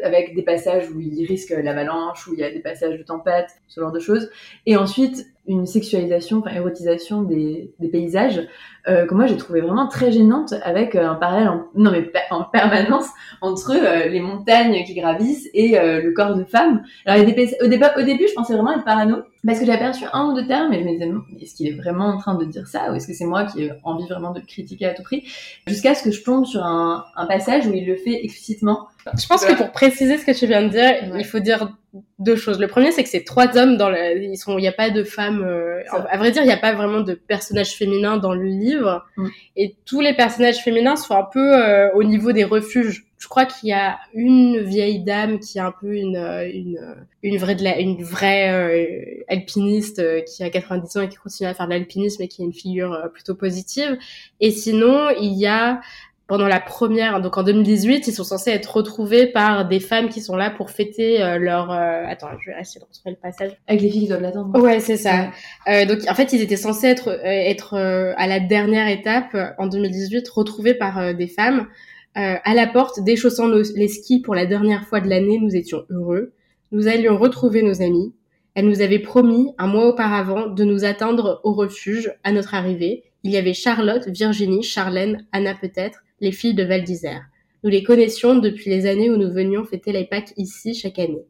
[0.03, 3.49] avec des passages où il risque l'avalanche, où il y a des passages de tempête,
[3.67, 4.29] ce genre de choses.
[4.67, 8.41] Et ensuite, une sexualisation, enfin érotisation des, des paysages
[8.87, 12.09] euh, que moi j'ai trouvé vraiment très gênante avec euh, un parallèle en, non mais
[12.31, 13.07] en permanence
[13.41, 16.83] entre euh, les montagnes qui gravissent et euh, le corps de femme.
[17.05, 20.25] Alors au, début, au début je pensais vraiment être parano parce que j'ai aperçu un
[20.25, 22.67] ou deux termes et je me disais est-ce qu'il est vraiment en train de dire
[22.67, 25.03] ça ou est-ce que c'est moi qui ai envie vraiment de le critiquer à tout
[25.03, 25.23] prix
[25.67, 28.87] jusqu'à ce que je tombe sur un, un passage où il le fait explicitement.
[29.17, 31.71] Je pense que pour préciser ce que tu viens de dire, il faut dire
[32.19, 32.59] deux choses.
[32.59, 34.89] Le premier, c'est que c'est trois hommes dans le, ils sont, il n'y a pas
[34.89, 35.81] de femmes, euh...
[36.09, 38.76] à vrai dire, il n'y a pas vraiment de personnages féminins dans le livre.
[38.81, 39.27] Mm.
[39.55, 43.05] Et tous les personnages féminins sont un peu euh, au niveau des refuges.
[43.17, 46.79] Je crois qu'il y a une vieille dame qui est un peu une, euh, une,
[47.23, 51.49] une vraie, de la, une vraie euh, alpiniste qui a 90 ans et qui continue
[51.49, 53.97] à faire de l'alpinisme et qui est une figure plutôt positive.
[54.39, 55.81] Et sinon, il y a
[56.27, 60.19] pendant la première, donc en 2018, ils sont censés être retrouvés par des femmes qui
[60.19, 61.71] sont là pour fêter euh, leur.
[61.71, 63.51] Euh, attends, je vais essayer de retrouver le passage.
[63.65, 64.59] Avec les filles qui doivent l'attendre.
[64.59, 65.31] Ouais, c'est ça.
[65.69, 69.67] Euh, donc en fait, ils étaient censés être euh, être à la dernière étape en
[69.67, 71.67] 2018, retrouvés par des femmes
[72.15, 75.39] à la porte, déchaussant nos, les skis pour la dernière fois de l'année.
[75.39, 76.33] Nous étions heureux.
[76.71, 78.13] Nous allions retrouver nos amis.
[78.55, 83.03] Elle nous avait promis un mois auparavant de nous attendre au refuge à notre arrivée.
[83.23, 87.23] Il y avait Charlotte, Virginie, Charlène, Anna peut-être les filles de Val d'Isère.
[87.63, 91.25] Nous les connaissions depuis les années où nous venions fêter les Pâques ici chaque année.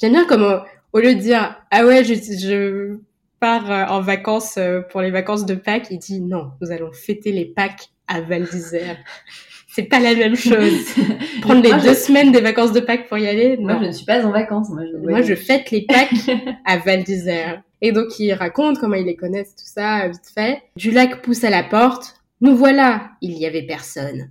[0.00, 0.60] J'aime bien comment,
[0.92, 2.96] au lieu de dire ah ouais je, je
[3.40, 6.92] pars euh, en vacances euh, pour les vacances de Pâques, il dit non, nous allons
[6.92, 8.96] fêter les Pâques à Val d'Isère.
[9.74, 10.86] C'est pas la même chose.
[11.42, 13.56] Prendre les deux semaines des vacances de Pâques pour y aller.
[13.56, 13.74] Non.
[13.74, 14.68] Moi, je ne suis pas en vacances.
[14.70, 16.30] Moi, je, moi, je fête les Pâques
[16.64, 17.60] à Val d'Isère.
[17.80, 20.62] Et donc, il raconte comment ils les connaissent, tout ça, vite fait.
[20.76, 22.14] Du lac pousse à la porte.
[22.40, 24.30] Nous voilà, il y avait personne.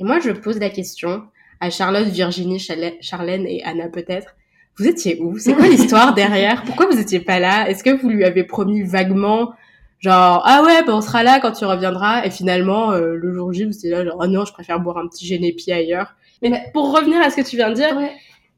[0.00, 1.24] Et moi, je pose la question
[1.60, 2.58] à Charlotte, Virginie,
[3.00, 4.34] Charlène et Anna peut-être.
[4.78, 5.38] Vous étiez où?
[5.38, 6.64] C'est quoi l'histoire derrière?
[6.64, 7.68] Pourquoi vous étiez pas là?
[7.68, 9.52] Est-ce que vous lui avez promis vaguement,
[10.00, 13.52] genre ah ouais, ben on sera là quand tu reviendras Et finalement, euh, le jour
[13.52, 16.14] J, vous étiez là genre oh non, je préfère boire un petit génépi ailleurs.
[16.42, 17.96] Mais pour revenir à ce que tu viens de dire,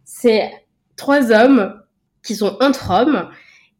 [0.04, 0.50] c'est
[0.96, 1.74] trois hommes
[2.22, 3.28] qui sont entre hommes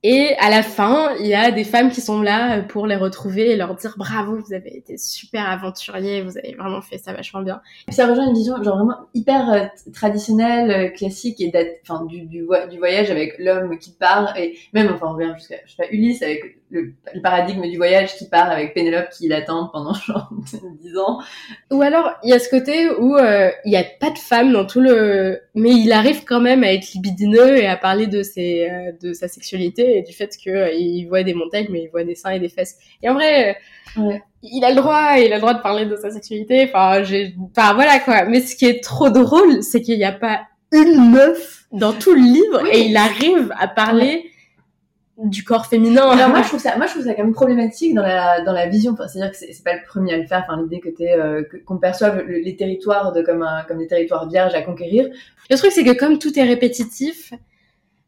[0.07, 3.53] et à la fin, il y a des femmes qui sont là pour les retrouver
[3.53, 7.41] et leur dire bravo, vous avez été super aventurier, vous avez vraiment fait ça vachement
[7.41, 7.63] bien.
[7.89, 9.65] Ça rejoint une vision genre vraiment hyper euh,
[9.95, 11.51] traditionnelle, euh, classique et
[11.89, 15.57] enfin du, du, du, voyage avec l'homme qui part et même enfin on revient jusqu'à
[15.65, 19.29] je sais pas Ulysse avec le, le, paradigme du voyage qui part avec Pénélope qui
[19.29, 20.31] l'attend pendant genre
[20.83, 21.21] 10 ans.
[21.71, 24.53] Ou alors il y a ce côté où euh, il y a pas de femme
[24.53, 28.23] dans tout le mais il arrive quand même à être libidineux et à parler de
[28.23, 28.69] ses
[29.01, 32.15] de sa sexualité et du fait qu'il euh, voit des montagnes, mais il voit des
[32.15, 32.77] seins et des fesses.
[33.03, 33.57] Et en vrai,
[33.99, 36.69] euh, il a le droit, il a le droit de parler de sa sexualité.
[36.69, 38.25] Enfin, j'ai, enfin voilà quoi.
[38.25, 42.15] Mais ce qui est trop drôle, c'est qu'il n'y a pas une meuf dans tout
[42.15, 44.31] le livre et il arrive à parler.
[45.19, 46.09] Du corps féminin.
[46.09, 48.53] Alors moi je trouve ça, moi je trouve ça quand même problématique dans la dans
[48.53, 48.93] la vision.
[48.93, 50.45] Enfin, c'est-à-dire que c'est pas le premier à le faire.
[50.47, 54.29] Enfin, l'idée que t'es euh, qu'on perçoive les territoires de comme un comme des territoires
[54.29, 55.09] vierges à conquérir.
[55.51, 57.33] Le truc c'est que comme tout est répétitif,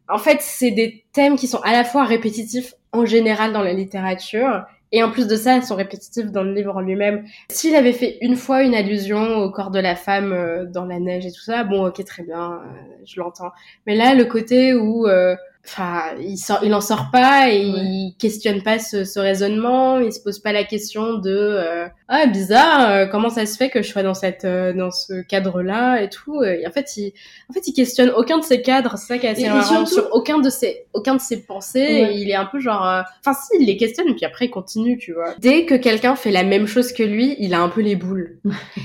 [0.08, 3.72] en fait, c'est des thèmes qui sont à la fois répétitifs en général dans la
[3.72, 7.24] littérature, et en plus de ça, elles sont répétitifs dans le livre en lui-même.
[7.50, 11.00] S'il avait fait une fois une allusion au corps de la femme euh, dans la
[11.00, 13.50] neige et tout ça, bon, ok, très bien, euh, je l'entends.
[13.86, 15.34] Mais là, le côté où, euh,
[15.66, 20.12] enfin, il sort, il en sort pas et il questionne pas ce, ce, raisonnement, il
[20.12, 23.82] se pose pas la question de euh, ah bizarre, euh, comment ça se fait que
[23.82, 26.42] je sois dans cette euh, dans ce cadre-là et tout.
[26.44, 27.12] Et en fait, il
[27.50, 30.08] en fait il questionne aucun de ces cadres, c'est ça qui est assez marrant sur
[30.12, 31.80] aucun de ses aucun de ses pensées.
[31.80, 34.98] Et il est un peu genre, enfin si, il les questionne puis après il continue,
[34.98, 35.34] tu vois.
[35.38, 38.38] Dès que quelqu'un fait la même chose que lui, il a un peu les boules.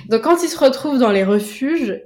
[0.09, 2.01] Donc quand il se retrouve dans les refuges,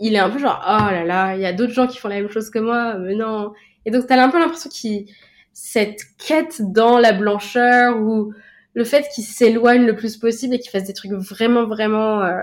[0.00, 2.08] il est un peu genre oh là là, il y a d'autres gens qui font
[2.08, 3.52] la même chose que moi, mais non.
[3.86, 5.06] Et donc, t'as un peu l'impression qu'il
[5.52, 8.32] cette quête dans la blancheur ou
[8.74, 12.40] le fait qu'il s'éloigne le plus possible et qu'il fasse des trucs vraiment, vraiment euh,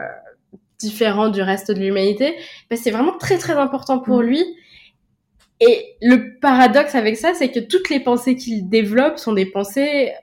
[0.78, 2.36] différents du reste de l'humanité,
[2.69, 4.26] ben, c'est vraiment très, très important pour mm.
[4.26, 4.43] lui.
[5.60, 10.13] Et le paradoxe avec ça, c'est que toutes les pensées qu'il développe sont des pensées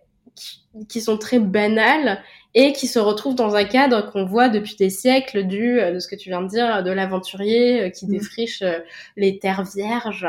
[0.89, 2.23] qui sont très banales
[2.55, 5.99] et qui se retrouve dans un cadre qu'on voit depuis des siècles du euh, de
[5.99, 8.11] ce que tu viens de dire de l'aventurier euh, qui mm.
[8.11, 8.79] défriche euh,
[9.17, 10.27] les terres vierges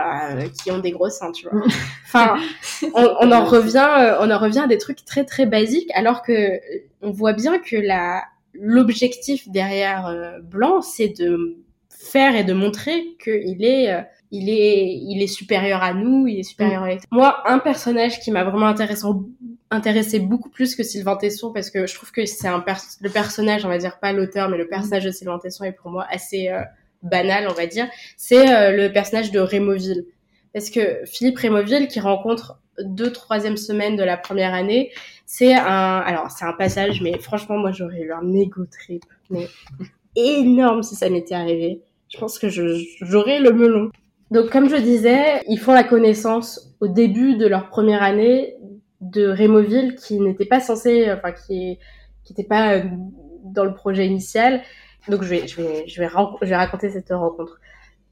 [0.61, 1.61] qui ont des gros seins tu vois
[2.07, 2.35] enfin
[2.93, 6.59] on, en revient on en revient à des trucs très très basiques alors que
[7.01, 11.57] on voit bien que la l'objectif derrière blanc c'est de
[11.89, 13.93] faire et de montrer qu'il est
[14.31, 16.89] il est il est supérieur à nous il est supérieur mm.
[16.89, 19.25] à moi un personnage qui m'a vraiment intéressant
[19.71, 22.63] intéressé beaucoup plus que Sylvain Tesson parce que je trouve que c'est un
[23.01, 25.91] le personnage, on va dire pas l'auteur, mais le personnage de Sylvain Tesson est pour
[25.91, 26.61] moi assez euh,
[27.01, 27.87] banal, on va dire.
[28.17, 30.05] C'est euh, le personnage de Rémoville.
[30.53, 34.91] Parce que Philippe Rémoville, qui rencontre deux troisième semaine de la première année,
[35.25, 39.47] c'est un, alors c'est un passage, mais franchement moi j'aurais eu un ego trip, mais
[40.15, 41.81] énorme si ça m'était arrivé.
[42.09, 43.91] Je pense que j'aurais le melon.
[44.31, 48.54] Donc comme je disais, ils font la connaissance au début de leur première année
[49.11, 51.79] de Rémoville qui n'était pas censé, enfin qui
[52.29, 52.83] n'était pas euh,
[53.43, 54.61] dans le projet initial.
[55.07, 56.09] Donc je vais je vais je vais,
[56.41, 57.59] je vais raconter cette rencontre.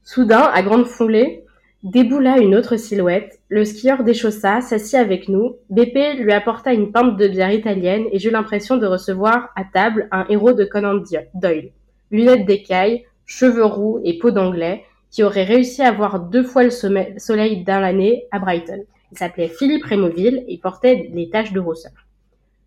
[0.02, 1.44] Soudain, à grande foulée,
[1.82, 3.40] déboula une autre silhouette.
[3.48, 5.56] Le skieur déchaussa, s'assit avec nous.
[5.70, 10.08] BP lui apporta une pinte de bière italienne et j'eus l'impression de recevoir à table
[10.12, 11.02] un héros de Conan
[11.34, 11.70] Doyle.
[12.10, 16.70] Lunettes d'écaille, cheveux roux et peau d'anglais, qui aurait réussi à voir deux fois le
[16.70, 18.84] soleil dans l'année à Brighton.
[19.12, 21.92] Il s'appelait Philippe Rémoville et portait les taches de rousseur.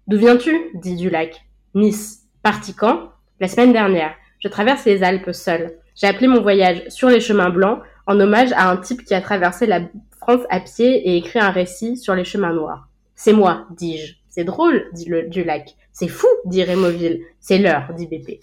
[0.08, 0.56] D'où viens-tu?
[0.76, 1.46] dit Dulac.
[1.74, 2.24] Nice.
[2.44, 4.14] Parti quand La semaine dernière.
[4.40, 5.78] Je traverse les Alpes seul.
[5.96, 9.22] J'ai appelé mon voyage Sur les chemins blancs en hommage à un type qui a
[9.22, 9.82] traversé la
[10.22, 12.88] France à pied et écrit un récit sur les chemins noirs.
[13.16, 14.16] C'est moi, dis-je.
[14.30, 15.76] C'est drôle, dit le Dulac.
[15.92, 17.24] C'est fou, dit Rémoville.
[17.40, 18.40] C'est l'heure, dit Bépé.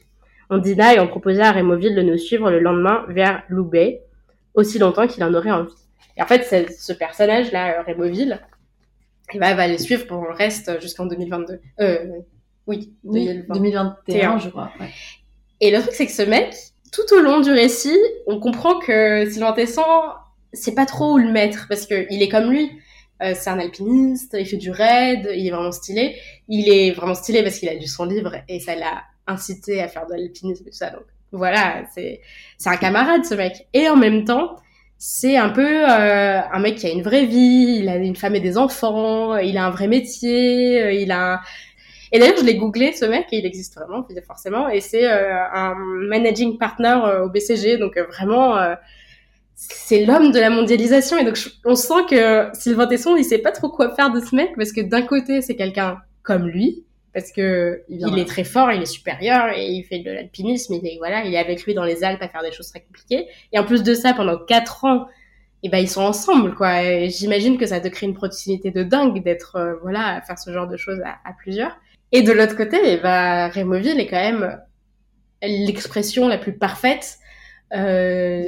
[0.50, 4.02] On dîna et on proposa à Rémoville de nous suivre le lendemain vers Loubet,
[4.54, 5.72] aussi longtemps qu'il en aurait envie.
[6.16, 8.40] Et en fait, ce personnage-là, euh, Rémoville,
[9.32, 11.60] il va, va les suivre pour le reste jusqu'en 2022.
[11.80, 12.06] Euh,
[12.66, 14.70] oui, 2021, je crois.
[15.60, 16.54] Et le truc, c'est que ce mec,
[16.92, 19.82] tout au long du récit, on comprend que Sylvain Tesson,
[20.52, 22.70] c'est pas trop où le mettre, parce que il est comme lui.
[23.22, 26.16] Euh, c'est un alpiniste, il fait du raid, il est vraiment stylé.
[26.48, 29.88] Il est vraiment stylé parce qu'il a lu son livre et ça l'a incité à
[29.88, 30.90] faire de l'alpinisme et tout ça.
[30.90, 32.20] Donc voilà, c'est
[32.58, 33.66] c'est un camarade ce mec.
[33.72, 34.56] Et en même temps,
[34.98, 38.34] c'est un peu euh, un mec qui a une vraie vie, il a une femme
[38.34, 41.40] et des enfants, il a un vrai métier, euh, il a
[42.12, 45.34] et d'ailleurs je l'ai googlé ce mec et il existe vraiment forcément et c'est euh,
[45.52, 48.56] un managing partner au BCG donc vraiment
[49.56, 53.50] c'est l'homme de la mondialisation et donc on sent que Sylvain Tesson il sait pas
[53.50, 57.30] trop quoi faire de ce mec parce que d'un côté c'est quelqu'un comme lui parce
[57.30, 60.74] que il, est très fort, il est supérieur et il fait de l'alpinisme.
[60.74, 62.80] Il est voilà, il est avec lui dans les Alpes à faire des choses très
[62.80, 63.28] compliquées.
[63.52, 65.06] Et en plus de ça, pendant quatre ans,
[65.62, 67.06] et eh ben ils sont ensemble quoi.
[67.08, 70.52] J'imagine que ça te crée une proximité de dingue d'être euh, voilà à faire ce
[70.52, 71.78] genre de choses à, plusieurs.
[72.12, 74.60] Et de l'autre côté, et eh ben Rémoville est quand même
[75.40, 77.18] l'expression la plus parfaite
[77.74, 78.44] euh,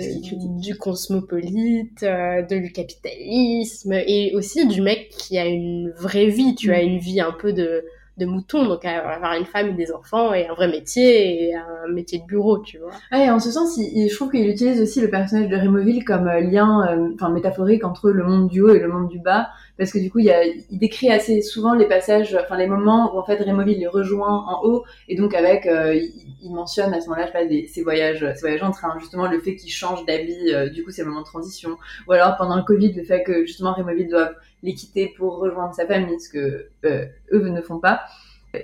[0.61, 6.55] du cosmopolite, euh, de du capitalisme et aussi du mec qui a une vraie vie.
[6.55, 6.87] Tu as mm.
[6.87, 7.85] une vie un peu de
[8.17, 11.89] de mouton, donc avoir une femme et des enfants et un vrai métier et un
[11.93, 12.91] métier de bureau, tu vois.
[13.13, 16.27] Ouais, en ce sens, il, je trouve qu'il utilise aussi le personnage de Rémoville comme
[16.27, 19.49] euh, lien, euh, enfin métaphorique entre le monde du haut et le monde du bas,
[19.79, 20.33] parce que du coup, il,
[20.71, 24.65] décrit assez souvent les passages, enfin les moments où en fait Rémoville les rejoint en
[24.65, 27.29] haut, et donc avec, euh, il, mentionne à ce moment-là,
[27.69, 31.03] ses voyages, ses voyages en train, justement le fait qu'il change d'habit, du coup c'est
[31.03, 34.33] le moment de transition, ou alors pendant le Covid, le fait que justement Rémoville doit
[34.63, 38.03] les quitter pour rejoindre sa famille, ce que euh, eux ne font pas.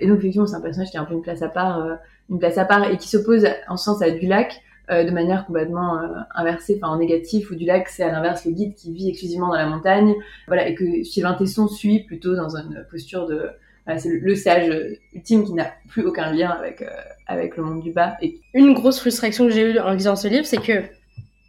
[0.00, 1.94] Et donc effectivement, c'est un personnage qui a un peu une place à part, euh,
[2.30, 4.58] une place à part et qui s'oppose en sens à Dulac euh,
[4.90, 6.00] de manière complètement
[6.34, 7.50] inversée, enfin en négatif.
[7.50, 10.14] Où Dulac, c'est à l'inverse le guide qui vit exclusivement dans la montagne,
[10.46, 13.48] voilà, et que Sylvain Tesson suit plutôt dans une posture de
[13.96, 14.70] c'est le, sage
[15.12, 16.84] ultime qui n'a plus aucun lien avec
[17.26, 18.16] avec le monde du bas.
[18.20, 20.82] Et une grosse frustration que j'ai eue en lisant ce livre, c'est que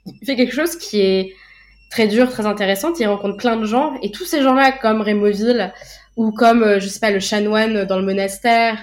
[0.05, 1.33] il fait quelque chose qui est
[1.89, 2.99] très dure, très intéressante.
[2.99, 5.71] Il rencontre plein de gens et tous ces gens-là, comme Rémoville
[6.15, 8.77] ou comme euh, je sais pas le chanoine dans le monastère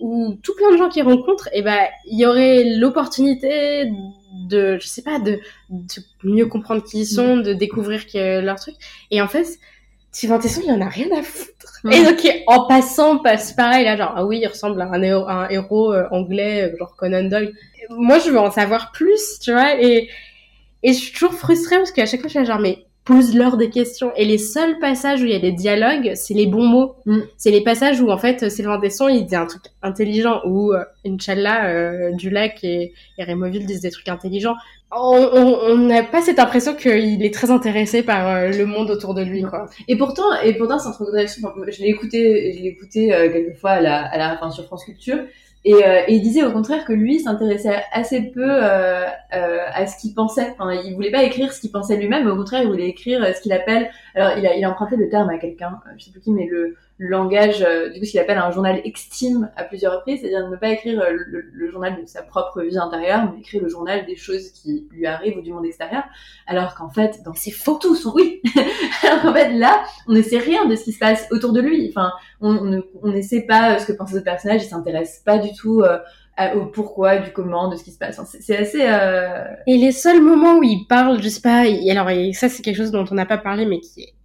[0.00, 3.90] ou tout plein de gens qu'il rencontre, et eh ben il y aurait l'opportunité
[4.48, 8.56] de je sais pas de, de mieux comprendre qui ils sont, de découvrir que leur
[8.56, 8.74] truc.
[9.10, 9.46] Et en fait,
[10.16, 11.80] Sylvain Tesson, il en a rien à foutre.
[11.92, 15.28] Et donc, en passant, passe pareil, là, genre, ah oui, il ressemble à un, héros,
[15.28, 17.52] un héros euh, anglais, euh, genre Conan Doyle.
[17.90, 20.08] Moi, je veux en savoir plus, tu vois, et,
[20.82, 23.70] et je suis toujours frustrée parce qu'à chaque fois, je suis genre, mais pose-leur des
[23.70, 24.12] questions.
[24.16, 26.96] Et les seuls passages où il y a des dialogues, c'est les bons mots.
[27.06, 27.20] Mm.
[27.38, 30.84] C'est les passages où, en fait, Sylvain Tesson, il dit un truc intelligent, ou euh,
[31.06, 34.56] Inch'Allah, euh, Dulac et, et Rémoville disent des trucs intelligents.
[34.92, 39.22] On n'a pas cette impression qu'il est très intéressé par euh, le monde autour de
[39.22, 39.66] lui, quoi.
[39.88, 43.72] Et pourtant, et pourtant, c'est entre je l'ai écouté, je l'ai écouté euh, quelques fois
[43.72, 45.18] à la, à la, enfin, sur France Culture,
[45.66, 49.86] et, euh, et, il disait au contraire que lui s'intéressait assez peu euh, euh, à
[49.88, 50.54] ce qu'il pensait.
[50.56, 53.34] Enfin, il voulait pas écrire ce qu'il pensait lui-même, mais au contraire, il voulait écrire
[53.34, 53.90] ce qu'il appelle.
[54.14, 56.46] Alors, il a, il a emprunté le terme à quelqu'un, je sais plus qui, mais
[56.46, 60.48] le langage, euh, du coup, ce qu'il appelle un journal extime à plusieurs reprises, c'est-à-dire
[60.48, 64.06] ne pas écrire euh, le, journal de sa propre vie intérieure, mais écrire le journal
[64.06, 66.04] des choses qui lui arrivent ou du monde extérieur,
[66.46, 68.40] alors qu'en fait, dans ses photos, sont oui,
[69.02, 71.60] alors qu'en fait, là, on ne sait rien de ce qui se passe autour de
[71.60, 74.68] lui, enfin, on, ne, on ne sait pas euh, ce que pense ce personnage, il
[74.68, 75.82] s'intéresse pas du tout
[76.54, 78.20] au pourquoi, du comment, de ce qui se passe.
[78.40, 78.82] C'est assez.
[78.82, 79.42] Euh...
[79.66, 81.66] Et les seuls moments où il parle, je sais pas.
[81.66, 84.15] Et alors, et ça, c'est quelque chose dont on n'a pas parlé, mais qui est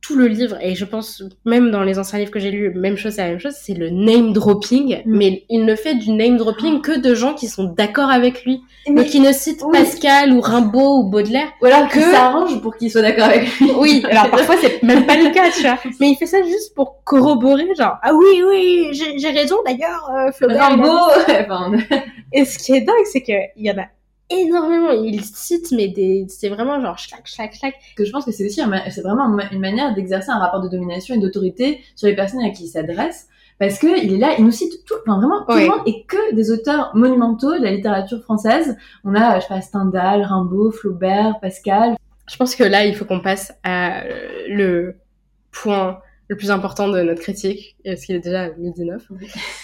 [0.00, 2.96] tout le livre, et je pense même dans les anciens livres que j'ai lus, même
[2.96, 5.02] chose, c'est la même chose, c'est le name dropping, mm.
[5.06, 8.62] mais il ne fait du name dropping que de gens qui sont d'accord avec lui,
[8.88, 11.48] mais qui ne citent Pascal ou Rimbaud ou Baudelaire.
[11.60, 13.70] Ou alors que ça arrange pour qu'il soit d'accord avec lui.
[13.76, 15.78] Oui, alors parfois c'est même pas le cas, tu vois.
[16.00, 20.32] Mais il fait ça juste pour corroborer, genre, ah oui, oui, j'ai raison d'ailleurs, euh,
[20.32, 20.70] Flaubert.
[20.70, 21.32] Rimbaud!
[22.32, 23.86] et ce qui est dingue, c'est qu'il y en a
[24.30, 24.90] énormément.
[24.90, 27.74] Il cite, mais des, c'est vraiment genre chlac, chlac, chlac.
[27.96, 28.60] Que je pense que c'est aussi,
[28.90, 32.50] c'est vraiment une manière d'exercer un rapport de domination et d'autorité sur les personnes à
[32.50, 33.28] qui il s'adresse.
[33.58, 36.04] Parce que il est là, il nous cite tout, enfin vraiment tout le monde et
[36.04, 38.76] que des auteurs monumentaux de la littérature française.
[39.04, 41.96] On a, je sais pas, Stendhal, Rimbaud, Flaubert, Pascal.
[42.30, 44.04] Je pense que là, il faut qu'on passe à
[44.48, 44.96] le
[45.50, 49.08] point le plus important de notre critique, parce qu'il est déjà 1019,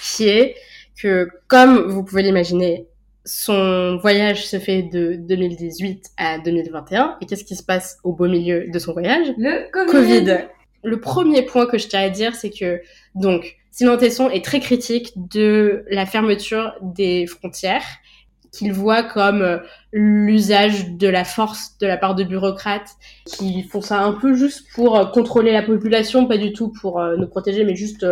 [0.03, 0.57] qui est
[1.01, 2.89] que, comme vous pouvez l'imaginer,
[3.25, 7.17] son voyage se fait de 2018 à 2021.
[7.21, 9.29] Et qu'est-ce qui se passe au beau milieu de son voyage?
[9.39, 10.47] Le COVID.
[10.83, 12.83] Le premier point que je tiens à dire, c'est que,
[13.15, 17.85] donc, Simon Tesson est très critique de la fermeture des frontières
[18.53, 19.59] qu'il voit comme euh,
[19.93, 22.91] l'usage de la force de la part de bureaucrates
[23.27, 27.01] qui font ça un peu juste pour euh, contrôler la population, pas du tout pour
[27.01, 28.07] euh, nous protéger, mais juste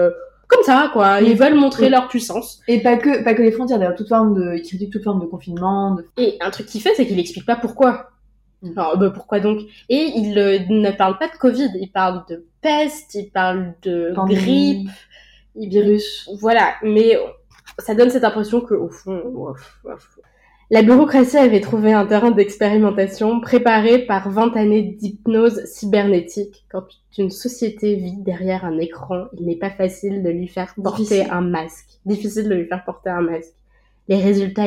[0.53, 1.21] comme ça, quoi.
[1.21, 2.61] Ils veulent montrer leur puissance.
[2.69, 5.21] Et pas que, pas que les frontières, d'ailleurs, toute forme de, ils critiquent toute forme
[5.21, 5.97] de confinement.
[6.17, 8.11] Et un truc qu'il fait, c'est qu'il explique pas pourquoi.
[8.63, 8.79] Mm.
[8.79, 9.61] Alors, bah, pourquoi donc?
[9.89, 14.89] Et il ne parle pas de Covid, il parle de peste, il parle de grippe,
[15.57, 16.29] virus.
[16.41, 17.19] Voilà, mais
[17.79, 19.55] ça donne cette impression que au fond,
[20.73, 26.65] la bureaucratie avait trouvé un terrain d'expérimentation préparé par 20 années d'hypnose cybernétique.
[26.71, 26.87] Quand
[27.19, 31.43] une société vit derrière un écran, il n'est pas facile de lui faire porter un
[31.43, 32.01] masque.
[32.07, 33.53] Difficile de lui faire porter un masque.
[34.09, 34.65] Les résultats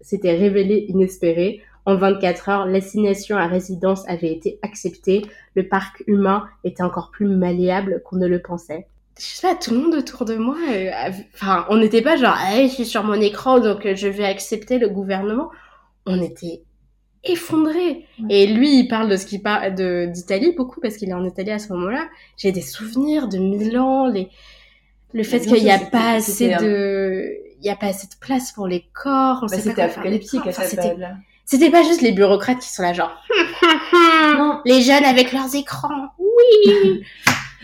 [0.00, 1.60] s'étaient révélés inespérés.
[1.86, 5.22] En 24 heures, l'assignation à résidence avait été acceptée.
[5.54, 9.72] Le parc humain était encore plus malléable qu'on ne le pensait je sais pas, tout
[9.72, 10.90] le monde autour de moi, euh,
[11.34, 14.24] enfin, on n'était pas genre, hey, je suis sur mon écran, donc euh, je vais
[14.24, 15.50] accepter le gouvernement.
[16.06, 16.62] On était
[17.22, 18.06] effondrés.
[18.28, 21.24] Et lui, il parle de ce qu'il parle de d'Italie beaucoup parce qu'il est en
[21.24, 22.06] Italie à ce moment-là.
[22.36, 24.28] J'ai des souvenirs de Milan, les,
[25.12, 28.52] le fait qu'il n'y a pas assez de, il y a pas assez de place
[28.52, 29.46] pour les corps.
[29.48, 31.14] Bah, c'était apocalyptique à cette période-là.
[31.46, 33.12] C'était pas juste les bureaucrates qui sont là genre,
[34.38, 34.60] non.
[34.64, 36.08] les jeunes avec leurs écrans.
[36.18, 37.04] Oui.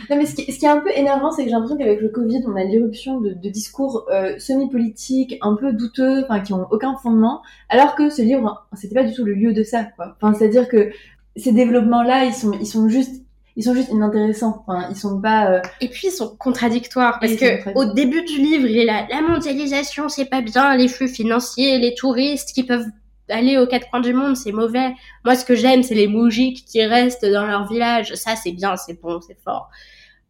[0.09, 2.01] Non, mais ce qui, ce qui, est un peu énervant, c'est que j'ai l'impression qu'avec
[2.01, 6.53] le Covid, on a l'éruption de, de, discours euh, semi-politiques, un peu douteux, enfin qui
[6.53, 9.85] ont aucun fondement, alors que ce livre, c'était pas du tout le lieu de ça,
[9.85, 10.17] quoi.
[10.21, 10.91] Enfin, c'est-à-dire que
[11.37, 13.23] ces développements-là, ils sont, ils sont juste
[13.57, 14.65] ils sont juste inintéressants.
[14.67, 15.51] Enfin, ils sont pas.
[15.51, 15.61] Euh...
[15.81, 19.07] Et puis ils sont contradictoires parce que au début du livre, il est là.
[19.11, 20.77] La mondialisation, c'est pas bien.
[20.77, 22.87] Les flux financiers, les touristes qui peuvent
[23.31, 24.95] aller aux quatre coins du monde, c'est mauvais.
[25.25, 28.15] Moi, ce que j'aime, c'est les moujiks qui restent dans leur village.
[28.15, 29.71] Ça, c'est bien, c'est bon, c'est fort.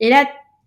[0.01, 0.25] Et là,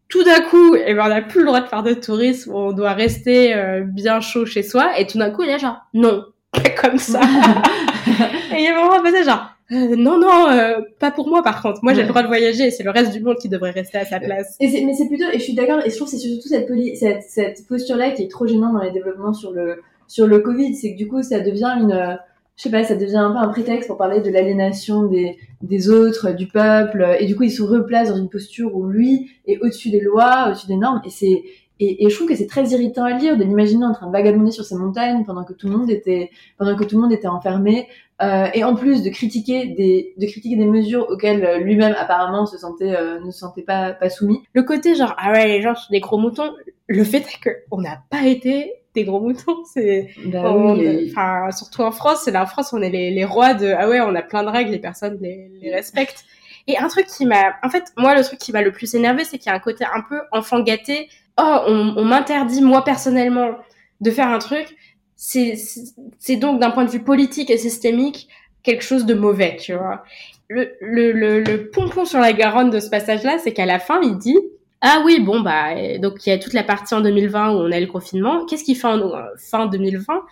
[0.09, 2.71] tout d'un coup, eh ben, on n'a plus le droit de faire de tourisme, on
[2.71, 4.99] doit rester euh, bien chaud chez soi.
[4.99, 7.21] Et tout d'un coup, il est genre, non, pas comme ça.
[8.51, 11.41] et il y a vraiment un passage genre, euh, non, non, euh, pas pour moi
[11.41, 11.79] par contre.
[11.83, 13.97] Moi, j'ai le droit de voyager et c'est le reste du monde qui devrait rester
[13.97, 14.55] à sa place.
[14.59, 16.69] Et mais c'est plutôt, et je suis d'accord, et je trouve que c'est surtout cette,
[16.97, 20.75] cette, cette posture-là qui est trop gênante dans les développements sur le, sur le Covid,
[20.75, 22.17] c'est que du coup, ça devient une,
[22.55, 26.31] je sais pas, ça devient un peu un prétexte pour parler de l'aliénation des, autres,
[26.31, 29.89] du peuple, et du coup il se replace dans une posture où lui est au-dessus
[29.89, 31.43] des lois, au-dessus des normes, et c'est
[31.79, 34.51] et, je trouve que c'est très irritant à lire de l'imaginer en train de vagabonder
[34.51, 37.27] sur ces montagnes pendant que tout le monde était pendant que tout le monde était
[37.27, 37.87] enfermé
[38.21, 42.45] euh, et en plus de critiquer des de critiquer des mesures auxquelles euh, lui-même apparemment
[42.45, 44.43] se sentait euh, ne se sentait pas pas soumis.
[44.53, 46.53] Le côté genre ah ouais les gens sont des gros moutons,
[46.87, 51.51] le fait est que on n'a pas été des gros moutons, c'est Bah oui, enfin
[51.51, 54.01] surtout en France, c'est là en France on est les, les rois de ah ouais
[54.01, 56.25] on a plein de règles, les personnes les, les respectent.
[56.67, 59.23] Et un truc qui m'a en fait moi le truc qui m'a le plus énervé
[59.25, 62.83] c'est qu'il y a un côté un peu enfant gâté oh, on, on m'interdit moi
[62.83, 63.55] personnellement
[64.01, 64.75] de faire un truc,
[65.15, 65.55] c'est
[66.19, 68.27] c'est donc d'un point de vue politique et systémique
[68.63, 70.03] quelque chose de mauvais, tu vois.
[70.49, 74.01] Le, le, le, le pompon sur la Garonne de ce passage-là, c'est qu'à la fin,
[74.01, 74.37] il dit
[74.85, 77.71] ah oui, bon bah donc il y a toute la partie en 2020 où on
[77.71, 78.45] a le confinement.
[78.45, 78.99] Qu'est-ce qu'il fait en
[79.37, 80.23] fin 2020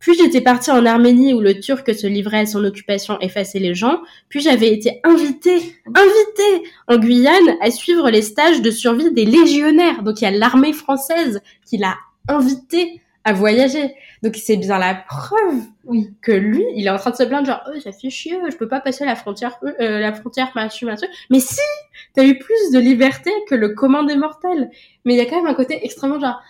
[0.00, 3.72] puis j'étais partie en Arménie où le Turc se livrait à son occupation effacer les
[3.72, 4.00] gens.
[4.28, 10.02] Puis j'avais été invitée, invitée en Guyane à suivre les stages de survie des légionnaires.
[10.02, 11.94] Donc il y a l'armée française qui l'a
[12.26, 13.94] invité à voyager.
[14.22, 16.12] Donc c'est bien la preuve Oui.
[16.20, 18.56] que lui, il est en train de se plaindre genre oh, ça fait chier, je
[18.56, 21.06] peux pas passer la frontière euh, euh, la frontière machin machin.
[21.30, 21.60] Mais si,
[22.14, 24.70] t'as eu plus de liberté que le commun des mortels.
[25.04, 26.40] Mais il y a quand même un côté extrêmement genre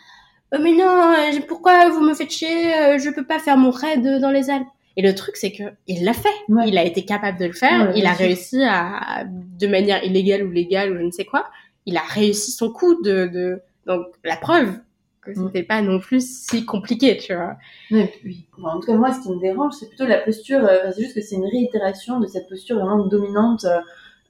[0.55, 3.71] oh, mais non, euh, pourquoi vous me faites chier, euh, je peux pas faire mon
[3.71, 4.67] raid dans les Alpes.
[4.97, 6.29] Et le truc, c'est que il l'a fait.
[6.49, 6.69] Ouais.
[6.69, 7.89] Il a été capable de le faire.
[7.89, 11.47] Ouais, il a réussi à, de manière illégale ou légale ou je ne sais quoi,
[11.87, 13.61] il a réussi son coup de, de...
[13.87, 14.79] donc la preuve
[15.23, 15.47] que Mm.
[15.47, 17.57] c'était pas non plus si compliqué, tu vois.
[17.93, 18.45] Ouais, oui.
[18.59, 20.59] Bon, en tout cas, moi, ce qui me dérange, c'est plutôt la posture.
[20.65, 23.79] euh, c'est juste que c'est une réitération de cette posture vraiment dominante, euh,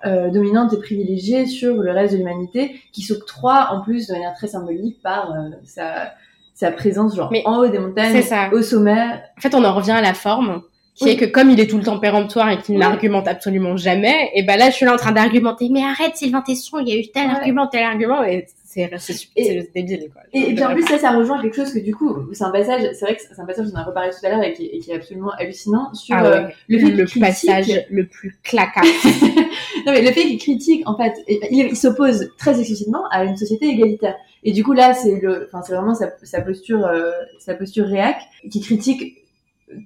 [0.07, 4.35] euh, dominante et privilégiée sur le reste de l'humanité, qui s'octroie en plus de manière
[4.35, 6.13] très symbolique par euh, sa,
[6.55, 8.21] sa présence, genre Mais en haut des montagnes,
[8.53, 9.01] au sommet.
[9.39, 10.63] En fait, on en revient à la forme,
[10.95, 11.11] qui Oui.
[11.13, 12.81] est que comme il est tout le temps péremptoire et qu'il Oui.
[12.81, 15.69] n'argumente absolument jamais, et ben là, je suis là en train d'argumenter.
[15.71, 17.35] Mais arrête, Sylvain Tesson, il y a eu tel Ouais.
[17.37, 20.23] argument, tel argument, et c'est débile, quoi.
[20.33, 22.51] Et, et puis en plus, ça, ça rejoint quelque chose que du coup, c'est un
[22.51, 24.53] passage, c'est vrai que c'est un passage dont on a reparlé tout à l'heure et
[24.53, 27.85] qui, et qui est absolument hallucinant sur Ah euh, le fait le qu'il critique- passage
[27.91, 28.81] le plus claquant.
[29.87, 33.37] non mais le fait qu'il critique en fait, il, il s'oppose très explicitement à une
[33.37, 34.17] société égalitaire.
[34.45, 37.87] Et du coup là, c'est le, enfin c'est vraiment sa, sa posture, euh, sa posture
[37.87, 38.17] réac
[38.51, 39.19] qui critique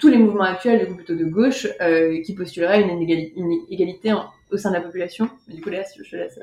[0.01, 3.03] tous les mouvements actuels, du coup plutôt de gauche, euh, qui postuleraient une,
[3.71, 5.29] égalité en- au sein de la population.
[5.49, 6.39] Mais du coup là, je te laisse.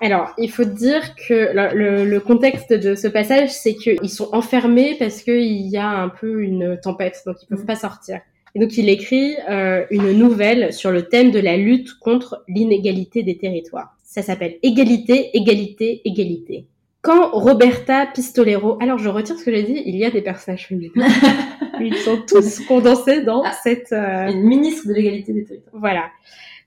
[0.00, 4.94] Alors, il faut dire que le, le- contexte de ce passage, c'est qu'ils sont enfermés
[4.98, 7.66] parce qu'il y a un peu une tempête, donc ils peuvent Mhm.
[7.66, 8.20] pas sortir.
[8.54, 13.22] Et donc, il écrit euh, une nouvelle sur le thème de la lutte contre l'inégalité
[13.22, 13.96] des territoires.
[14.04, 16.66] Ça s'appelle Égalité, égalité, égalité.
[17.02, 20.66] Quand Roberta Pistolero, alors je retire ce que j'ai dit, il y a des personnages
[20.66, 20.90] féminins.
[21.80, 23.52] Ils sont tous condensés dans Ah.
[23.62, 23.92] cette...
[23.92, 25.74] euh, Une ministre de l'égalité des territoires.
[25.78, 26.04] voilà.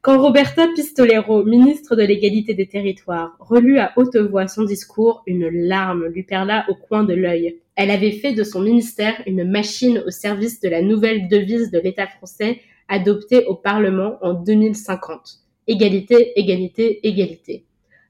[0.04, 5.48] Quand Roberta Pistolero, ministre de l'égalité des territoires, relut à haute voix son discours, une
[5.48, 7.60] larme lui perla au coin de l'œil.
[7.76, 11.78] Elle avait fait de son ministère une machine au service de la nouvelle devise de
[11.78, 15.38] l'État français adoptée au Parlement en 2050.
[15.68, 17.66] Égalité, égalité, égalité.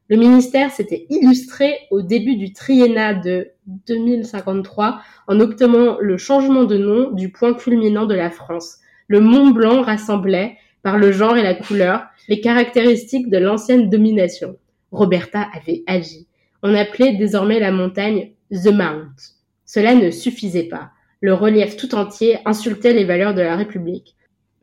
[0.07, 3.49] Le ministère s'était illustré au début du triennat de
[3.87, 8.77] 2053 en obtenant le changement de nom du point culminant de la France.
[9.07, 14.57] Le Mont Blanc rassemblait, par le genre et la couleur, les caractéristiques de l'ancienne domination.
[14.91, 16.27] Roberta avait agi.
[16.63, 19.35] On appelait désormais la montagne The Mount.
[19.65, 20.91] Cela ne suffisait pas.
[21.21, 24.15] Le relief tout entier insultait les valeurs de la République.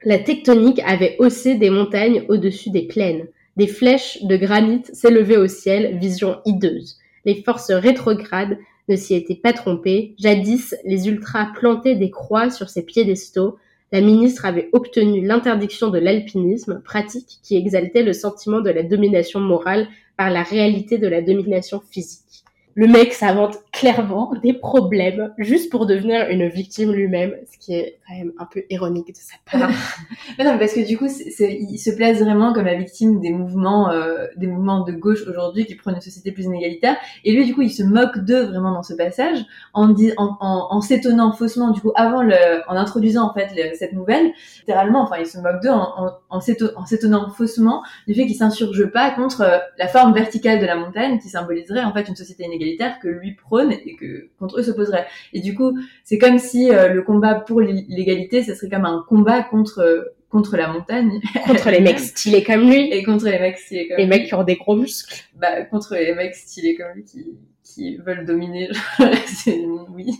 [0.04, 3.26] La tectonique avait haussé des montagnes au-dessus des plaines.
[3.56, 6.98] Des flèches de granit s'élevaient au ciel, vision hideuse.
[7.24, 8.58] Les forces rétrogrades
[8.88, 10.14] ne s'y étaient pas trompées.
[10.18, 13.56] Jadis, les ultras plantaient des croix sur ces piédestaux.
[13.90, 19.40] La ministre avait obtenu l'interdiction de l'alpinisme, pratique qui exaltait le sentiment de la domination
[19.40, 22.44] morale par la réalité de la domination physique.
[22.80, 27.98] Le mec s'invente clairement des problèmes juste pour devenir une victime lui-même, ce qui est
[28.06, 29.68] quand même un peu ironique de sa part.
[30.38, 33.90] Non, mais parce que du coup, il se place vraiment comme la victime des mouvements,
[33.90, 36.96] euh, des mouvements de gauche aujourd'hui qui prônent une société plus inégalitaire.
[37.24, 39.38] Et lui, du coup, il se moque d'eux vraiment dans ce passage,
[39.74, 40.36] en, en,
[40.70, 42.36] en, s'étonnant faussement, du coup, avant le,
[42.68, 46.10] en introduisant en fait le- cette nouvelle, littéralement, enfin, il se moque d'eux en, en,
[46.30, 50.60] en, s'éto- en s'étonnant faussement du fait qu'il s'insurge pas contre euh, la forme verticale
[50.60, 54.28] de la montagne qui symboliserait en fait une société inégalitaire que lui prône et que
[54.38, 55.06] contre eux s'opposerait.
[55.32, 59.04] Et du coup, c'est comme si euh, le combat pour l'égalité, ça serait comme un
[59.08, 63.38] combat contre euh, contre la montagne Contre les mecs stylés comme lui, et contre les
[63.38, 64.10] mecs stylés comme les lui.
[64.10, 65.14] mecs qui ont des gros muscles.
[65.34, 67.26] bah, contre les mecs stylés comme lui qui
[67.64, 68.68] qui veulent dominer.
[69.26, 69.60] c'est
[69.94, 70.18] oui.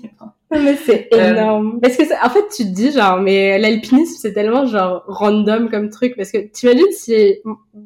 [0.50, 1.80] mais c'est Euh, énorme.
[1.80, 5.88] Parce que en fait, tu te dis genre, mais l'alpinisme c'est tellement genre random comme
[5.90, 7.36] truc parce que tu imagines si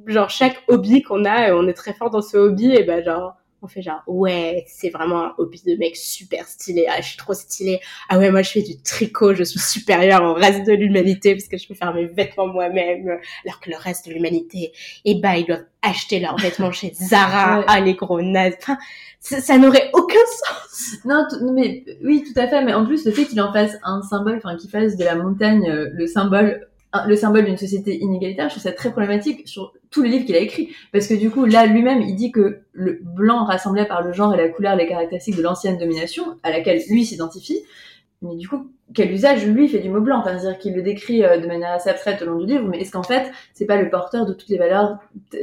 [0.06, 3.36] genre chaque hobby qu'on a, on est très fort dans ce hobby et ben genre
[3.62, 6.86] on fait genre ouais c'est vraiment un hobby de mec super stylé.
[6.88, 9.34] Ah je suis trop stylé ah ouais moi je fais du tricot.
[9.34, 13.18] Je suis supérieur au reste de l'humanité parce que je peux faire mes vêtements moi-même
[13.44, 14.72] alors que le reste de l'humanité
[15.04, 17.58] eh ben ils doivent acheter leurs vêtements chez Zara.
[17.60, 17.64] Ouais.
[17.68, 18.54] ah les gros nazes.
[18.60, 18.78] Enfin
[19.20, 20.96] ça, ça n'aurait aucun sens.
[21.04, 22.64] Non, mais oui, tout à fait.
[22.64, 25.14] Mais en plus, le fait qu'il en fasse un symbole, enfin qu'il fasse de la
[25.14, 26.68] montagne euh, le symbole,
[27.06, 30.36] le symbole d'une société inégalitaire, je trouve ça très problématique sur tous les livres qu'il
[30.36, 30.74] a écrits.
[30.92, 34.34] Parce que du coup, là, lui-même, il dit que le blanc rassemblé par le genre
[34.34, 37.62] et la couleur, les caractéristiques de l'ancienne domination, à laquelle lui s'identifie.
[38.20, 40.20] Mais du coup, quel usage lui fait du mot blanc?
[40.20, 42.80] Enfin, c'est-à-dire qu'il le décrit euh, de manière assez abstraite au long du livre, mais
[42.80, 44.98] est-ce qu'en fait, c'est pas le porteur de toutes les valeurs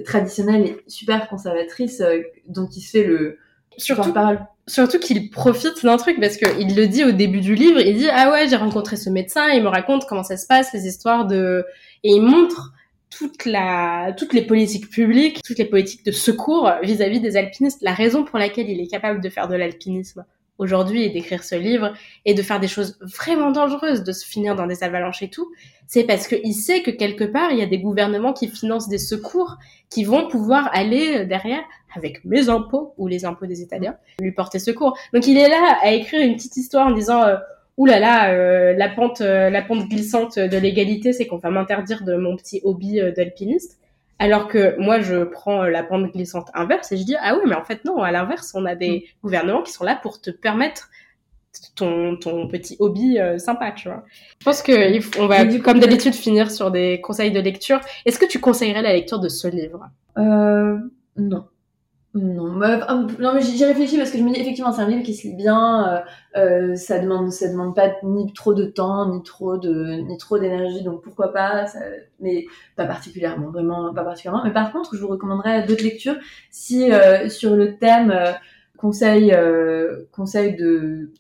[0.05, 3.37] traditionnelles et super conservatrices euh, dont il se fait le
[3.79, 7.55] surtout parle surtout qu'il profite d'un truc parce que il le dit au début du
[7.55, 10.47] livre, il dit ah ouais j'ai rencontré ce médecin, il me raconte comment ça se
[10.47, 11.65] passe, les histoires de
[12.03, 12.73] et il montre
[13.09, 17.93] toute la toutes les politiques publiques, toutes les politiques de secours vis-à-vis des alpinistes, la
[17.93, 20.23] raison pour laquelle il est capable de faire de l'alpinisme
[20.59, 21.93] aujourd'hui et d'écrire ce livre
[22.25, 25.49] et de faire des choses vraiment dangereuses, de se finir dans des avalanches et tout,
[25.87, 28.97] c'est parce qu'il sait que quelque part il y a des gouvernements qui financent des
[28.97, 29.57] secours
[29.89, 31.63] qui vont pouvoir aller derrière
[31.95, 34.97] avec mes impôts ou les impôts des Italiens lui porter secours.
[35.13, 37.37] Donc il est là à écrire une petite histoire en disant euh,
[37.77, 41.49] Ouh là là, euh, la pente, euh, la pente glissante de l'égalité, c'est qu'on va
[41.49, 43.79] m'interdire de mon petit hobby euh, d'alpiniste.
[44.19, 47.43] Alors que moi, je prends euh, la pente glissante inverse et je dis ah oui,
[47.47, 50.29] mais en fait non, à l'inverse, on a des gouvernements qui sont là pour te
[50.29, 50.89] permettre
[51.75, 54.03] ton, ton petit hobby euh, sympa, tu vois.
[54.39, 57.79] Je pense que on va, coup, comme d'habitude, finir sur des conseils de lecture.
[58.05, 59.89] Est-ce que tu conseillerais la lecture de ce livre?
[60.17, 60.77] Euh,
[61.15, 61.45] non.
[62.15, 64.87] Non, bah, euh, non mais j'y réfléchis parce que je me dis effectivement c'est un
[64.87, 66.03] livre qui se lit bien,
[66.37, 70.17] euh, euh, ça demande ça demande pas ni trop de temps ni trop de ni
[70.17, 71.77] trop d'énergie donc pourquoi pas, ça-
[72.19, 74.43] mais pas particulièrement vraiment pas particulièrement.
[74.43, 76.15] Mais par contre je vous recommanderais d'autres lectures
[76.49, 78.31] si euh, sur le thème euh,
[78.77, 81.11] conseil euh, conseil de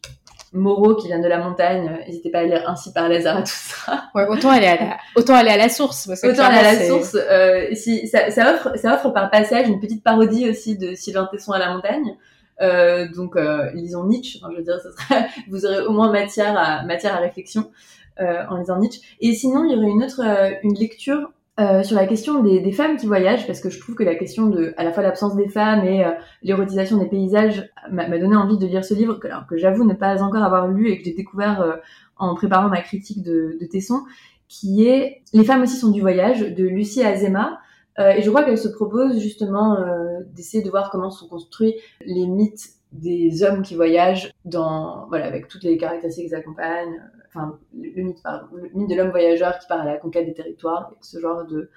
[0.53, 3.41] Moreau qui vient de la montagne, euh, n'hésitez pas à lire ainsi par Lazare à
[3.41, 4.09] tout ça.
[4.15, 6.07] Ouais, autant aller à la, autant aller à la source.
[6.07, 9.29] Parce que Autant aller à la source, euh, si, ça, ça, offre, ça offre par
[9.29, 12.17] passage une petite parodie aussi de Sylvain Tesson à la montagne.
[12.61, 14.39] Euh, donc, euh, lisons Nietzsche.
[14.41, 17.71] Enfin, je veux dire, ça sera, vous aurez au moins matière à, matière à réflexion
[18.19, 19.01] euh, en lisant Nietzsche.
[19.21, 22.71] Et sinon, il y aurait une autre euh, une lecture euh, sur la question des,
[22.71, 25.35] femmes qui voyagent, parce que je trouve que la question de à la fois l'absence
[25.35, 29.57] des femmes et euh, l'érotisation des paysages m'a donné envie de lire ce livre, que,
[29.57, 31.75] j'avoue ne pas encore avoir lu et que j'ai découvert euh,
[32.17, 34.03] en préparant ma critique de, Tesson
[34.47, 37.59] qui est Les femmes aussi sont du voyage de Lucie Azema.
[37.99, 41.75] Euh, et je crois qu'elle se propose justement euh, d'essayer de voir comment sont construits
[42.05, 47.57] les mythes des hommes qui voyagent dans voilà avec toutes les caractéristiques qui accompagnent enfin
[47.77, 48.19] le, mythe
[48.53, 51.69] le mythe de l'homme voyageur qui part à la conquête des territoires ce genre de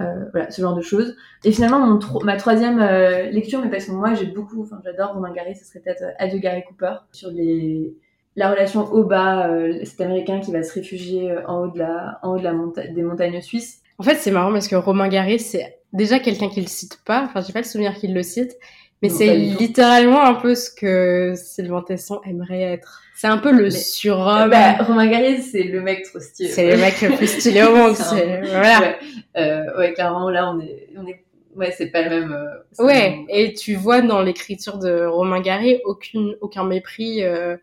[0.00, 3.86] euh, voilà ce genre de choses et finalement mon ma troisième euh, lecture mais parce
[3.86, 6.94] que moi j'ai beaucoup enfin j'adore Romain Gary ce serait peut-être euh, Adieu Gary Cooper
[7.12, 7.94] sur les
[8.36, 9.48] la relation haut bas
[9.84, 12.86] cet américain qui va se réfugier en haut de la en haut de la monta-
[12.86, 16.60] des montagnes suisses En fait, c'est marrant parce que Romain Gary, c'est déjà quelqu'un qui
[16.60, 17.22] le cite pas.
[17.24, 18.52] Enfin, j'ai pas le souvenir qu'il le cite.
[19.02, 23.02] Mais c'est littéralement un peu ce que Sylvain Tesson aimerait être.
[23.14, 24.50] C'est un peu le surhomme.
[24.50, 27.74] bah, Romain Gary c'est le mec trop stylé c'est le mec le plus stylé au
[27.74, 27.94] monde.
[27.98, 28.80] Un- Voilà.
[28.80, 28.96] ouais,
[29.38, 31.22] euh, ouais clairement là on est on est
[31.56, 32.44] ouais c'est pas le même euh,
[32.78, 37.22] le Ouais, même- et tu vois dans l'écriture de Romain Gary aucune, aucun mépris.
[37.22, 37.56] euh,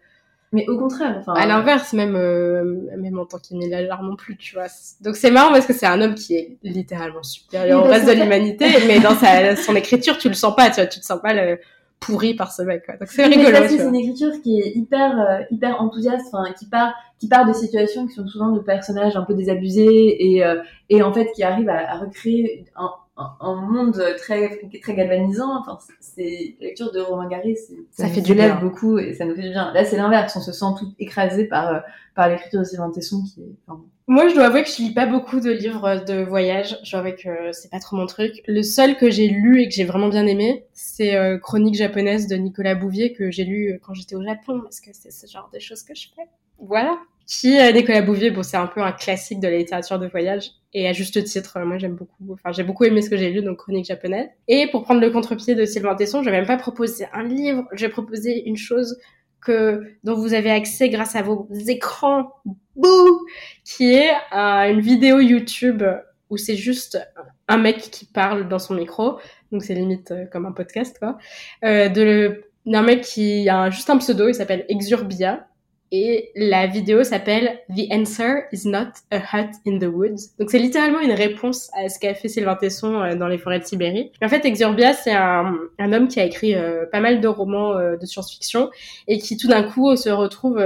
[0.53, 2.63] mais au contraire enfin à l'inverse, même, euh,
[2.97, 4.67] même en tant qu'Émile non plus, tu vois.
[5.01, 8.13] Donc c'est marrant parce que c'est un homme qui est littéralement supérieur au reste de
[8.13, 11.19] l'humanité, mais dans sa, son écriture, tu le sens pas, tu vois, tu te sens
[11.21, 11.59] pas le,
[11.99, 12.95] pourri par ce mec, quoi.
[12.97, 16.65] Donc c'est Oui, rigolo, c'est une écriture qui est hyper euh, hyper enthousiaste enfin qui
[16.65, 20.61] part qui part de situations qui sont souvent de personnages un peu désabusés et euh,
[20.89, 25.59] et en fait qui arrive à, à recréer un, un, un monde très très galvanisant
[25.59, 28.55] enfin c'est la lecture de Romain Gary c'est Ça nous fait du bien.
[28.55, 31.45] beaucoup et ça nous fait du bien là c'est l'inverse on se sent tout écrasé
[31.45, 31.79] par euh,
[32.15, 34.93] par l'écriture de Sylvain Tesson qui est enfin, Moi, je dois avouer que je lis
[34.93, 36.77] pas beaucoup de livres de voyage.
[36.83, 38.43] Je dois avouer que c'est pas trop mon truc.
[38.47, 42.27] Le seul que j'ai lu et que j'ai vraiment bien aimé, c'est euh, Chronique japonaise
[42.27, 45.49] de Nicolas Bouvier que j'ai lu quand j'étais au Japon parce que c'est ce genre
[45.51, 46.27] de choses que je fais.
[46.59, 46.99] Voilà.
[47.25, 50.51] Qui euh, Nicolas Bouvier, bon, c'est un peu un classique de la littérature de voyage
[50.73, 52.33] et à juste titre, euh, moi j'aime beaucoup.
[52.33, 54.27] Enfin, j'ai beaucoup aimé ce que j'ai lu donc Chronique japonaise.
[54.47, 57.65] Et pour prendre le contre-pied de Sylvain Tesson, je vais même pas proposer un livre,
[57.71, 58.97] je vais proposer une chose
[59.41, 62.33] que dont vous avez accès grâce à vos écrans.
[62.75, 63.25] Bouh
[63.63, 65.83] qui est euh, une vidéo YouTube
[66.29, 66.99] où c'est juste
[67.47, 69.19] un mec qui parle dans son micro,
[69.51, 71.19] donc c'est limite comme un podcast quoi,
[71.61, 75.47] de d'un mec qui a juste un pseudo, il s'appelle Exurbia.
[75.95, 80.31] Et la vidéo s'appelle The Answer is not a hut in the woods.
[80.39, 83.59] Donc c'est littéralement une réponse à ce qu'a fait Sylvain Tesson euh, dans les forêts
[83.59, 84.11] de Sibérie.
[84.19, 87.95] en fait, Exurbia, c'est un, homme qui a écrit euh, pas mal de romans euh,
[87.95, 88.71] de science-fiction
[89.07, 90.57] et qui tout d'un coup se retrouve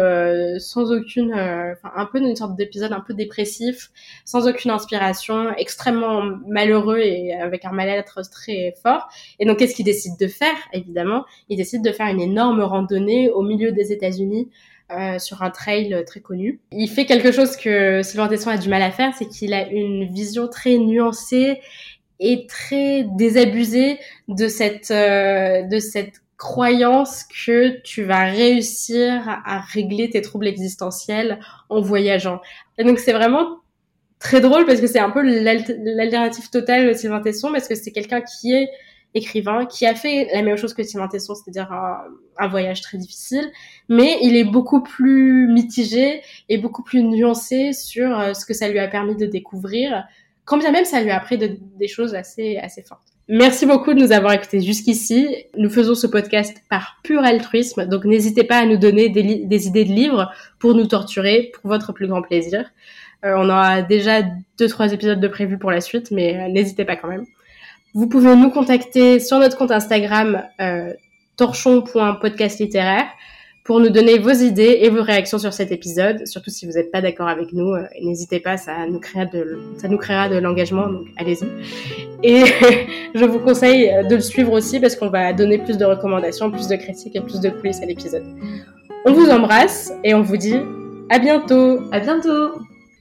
[0.60, 3.90] sans aucune, enfin un peu dans une sorte d'épisode un peu dépressif,
[4.24, 9.10] sans aucune inspiration, extrêmement malheureux et avec un mal-être très fort.
[9.40, 10.56] Et donc qu'est-ce qu'il décide de faire?
[10.72, 14.48] Évidemment, il décide de faire une énorme randonnée au milieu des États-Unis
[14.92, 16.60] euh, sur un trail très connu.
[16.72, 19.68] Il fait quelque chose que Sylvain Tesson a du mal à faire, c'est qu'il a
[19.68, 21.60] une vision très nuancée
[22.20, 30.10] et très désabusée de cette euh, de cette croyance que tu vas réussir à régler
[30.10, 32.42] tes troubles existentiels en voyageant.
[32.78, 33.58] Et donc c'est vraiment
[34.20, 37.92] très drôle parce que c'est un peu l'alternative totale de Sylvain Tesson parce que c'est
[37.92, 38.70] quelqu'un qui est
[39.18, 43.52] écrivain qui a fait la même chose que Simon Tesson, c'est-à-dire un, voyage très difficile,
[43.90, 48.70] mais il est beaucoup plus mitigé et beaucoup plus nuancé sur euh, ce que ça
[48.70, 50.06] lui a permis de découvrir,
[50.46, 53.18] quand bien même ça lui a appris des choses assez, assez fortes.
[53.30, 55.28] Merci beaucoup de nous avoir écoutés jusqu'ici.
[55.58, 59.84] Nous faisons ce podcast par pur altruisme, donc n'hésitez pas à nous donner des, idées
[59.84, 62.72] de livres pour nous torturer, pour votre plus grand plaisir.
[63.26, 64.22] Euh, on aura déjà
[64.58, 67.26] deux, trois épisodes de prévus pour la suite, mais euh, n'hésitez pas quand même.
[67.98, 70.94] Vous pouvez nous contacter sur notre compte Instagram euh,
[73.64, 76.28] pour nous donner vos idées et vos réactions sur cet épisode.
[76.28, 79.58] Surtout si vous n'êtes pas d'accord avec nous, euh, n'hésitez pas, ça nous créera de,
[79.80, 81.48] ça nous créera de l'engagement, donc allez-y.
[82.22, 82.44] Et
[83.16, 86.68] je vous conseille de le suivre aussi parce qu'on va donner plus de recommandations, plus
[86.68, 88.26] de critiques et plus de coulisses à l'épisode.
[89.08, 90.60] On vous embrasse et on vous dit
[91.10, 91.80] à bientôt.
[91.92, 92.62] À bientôt.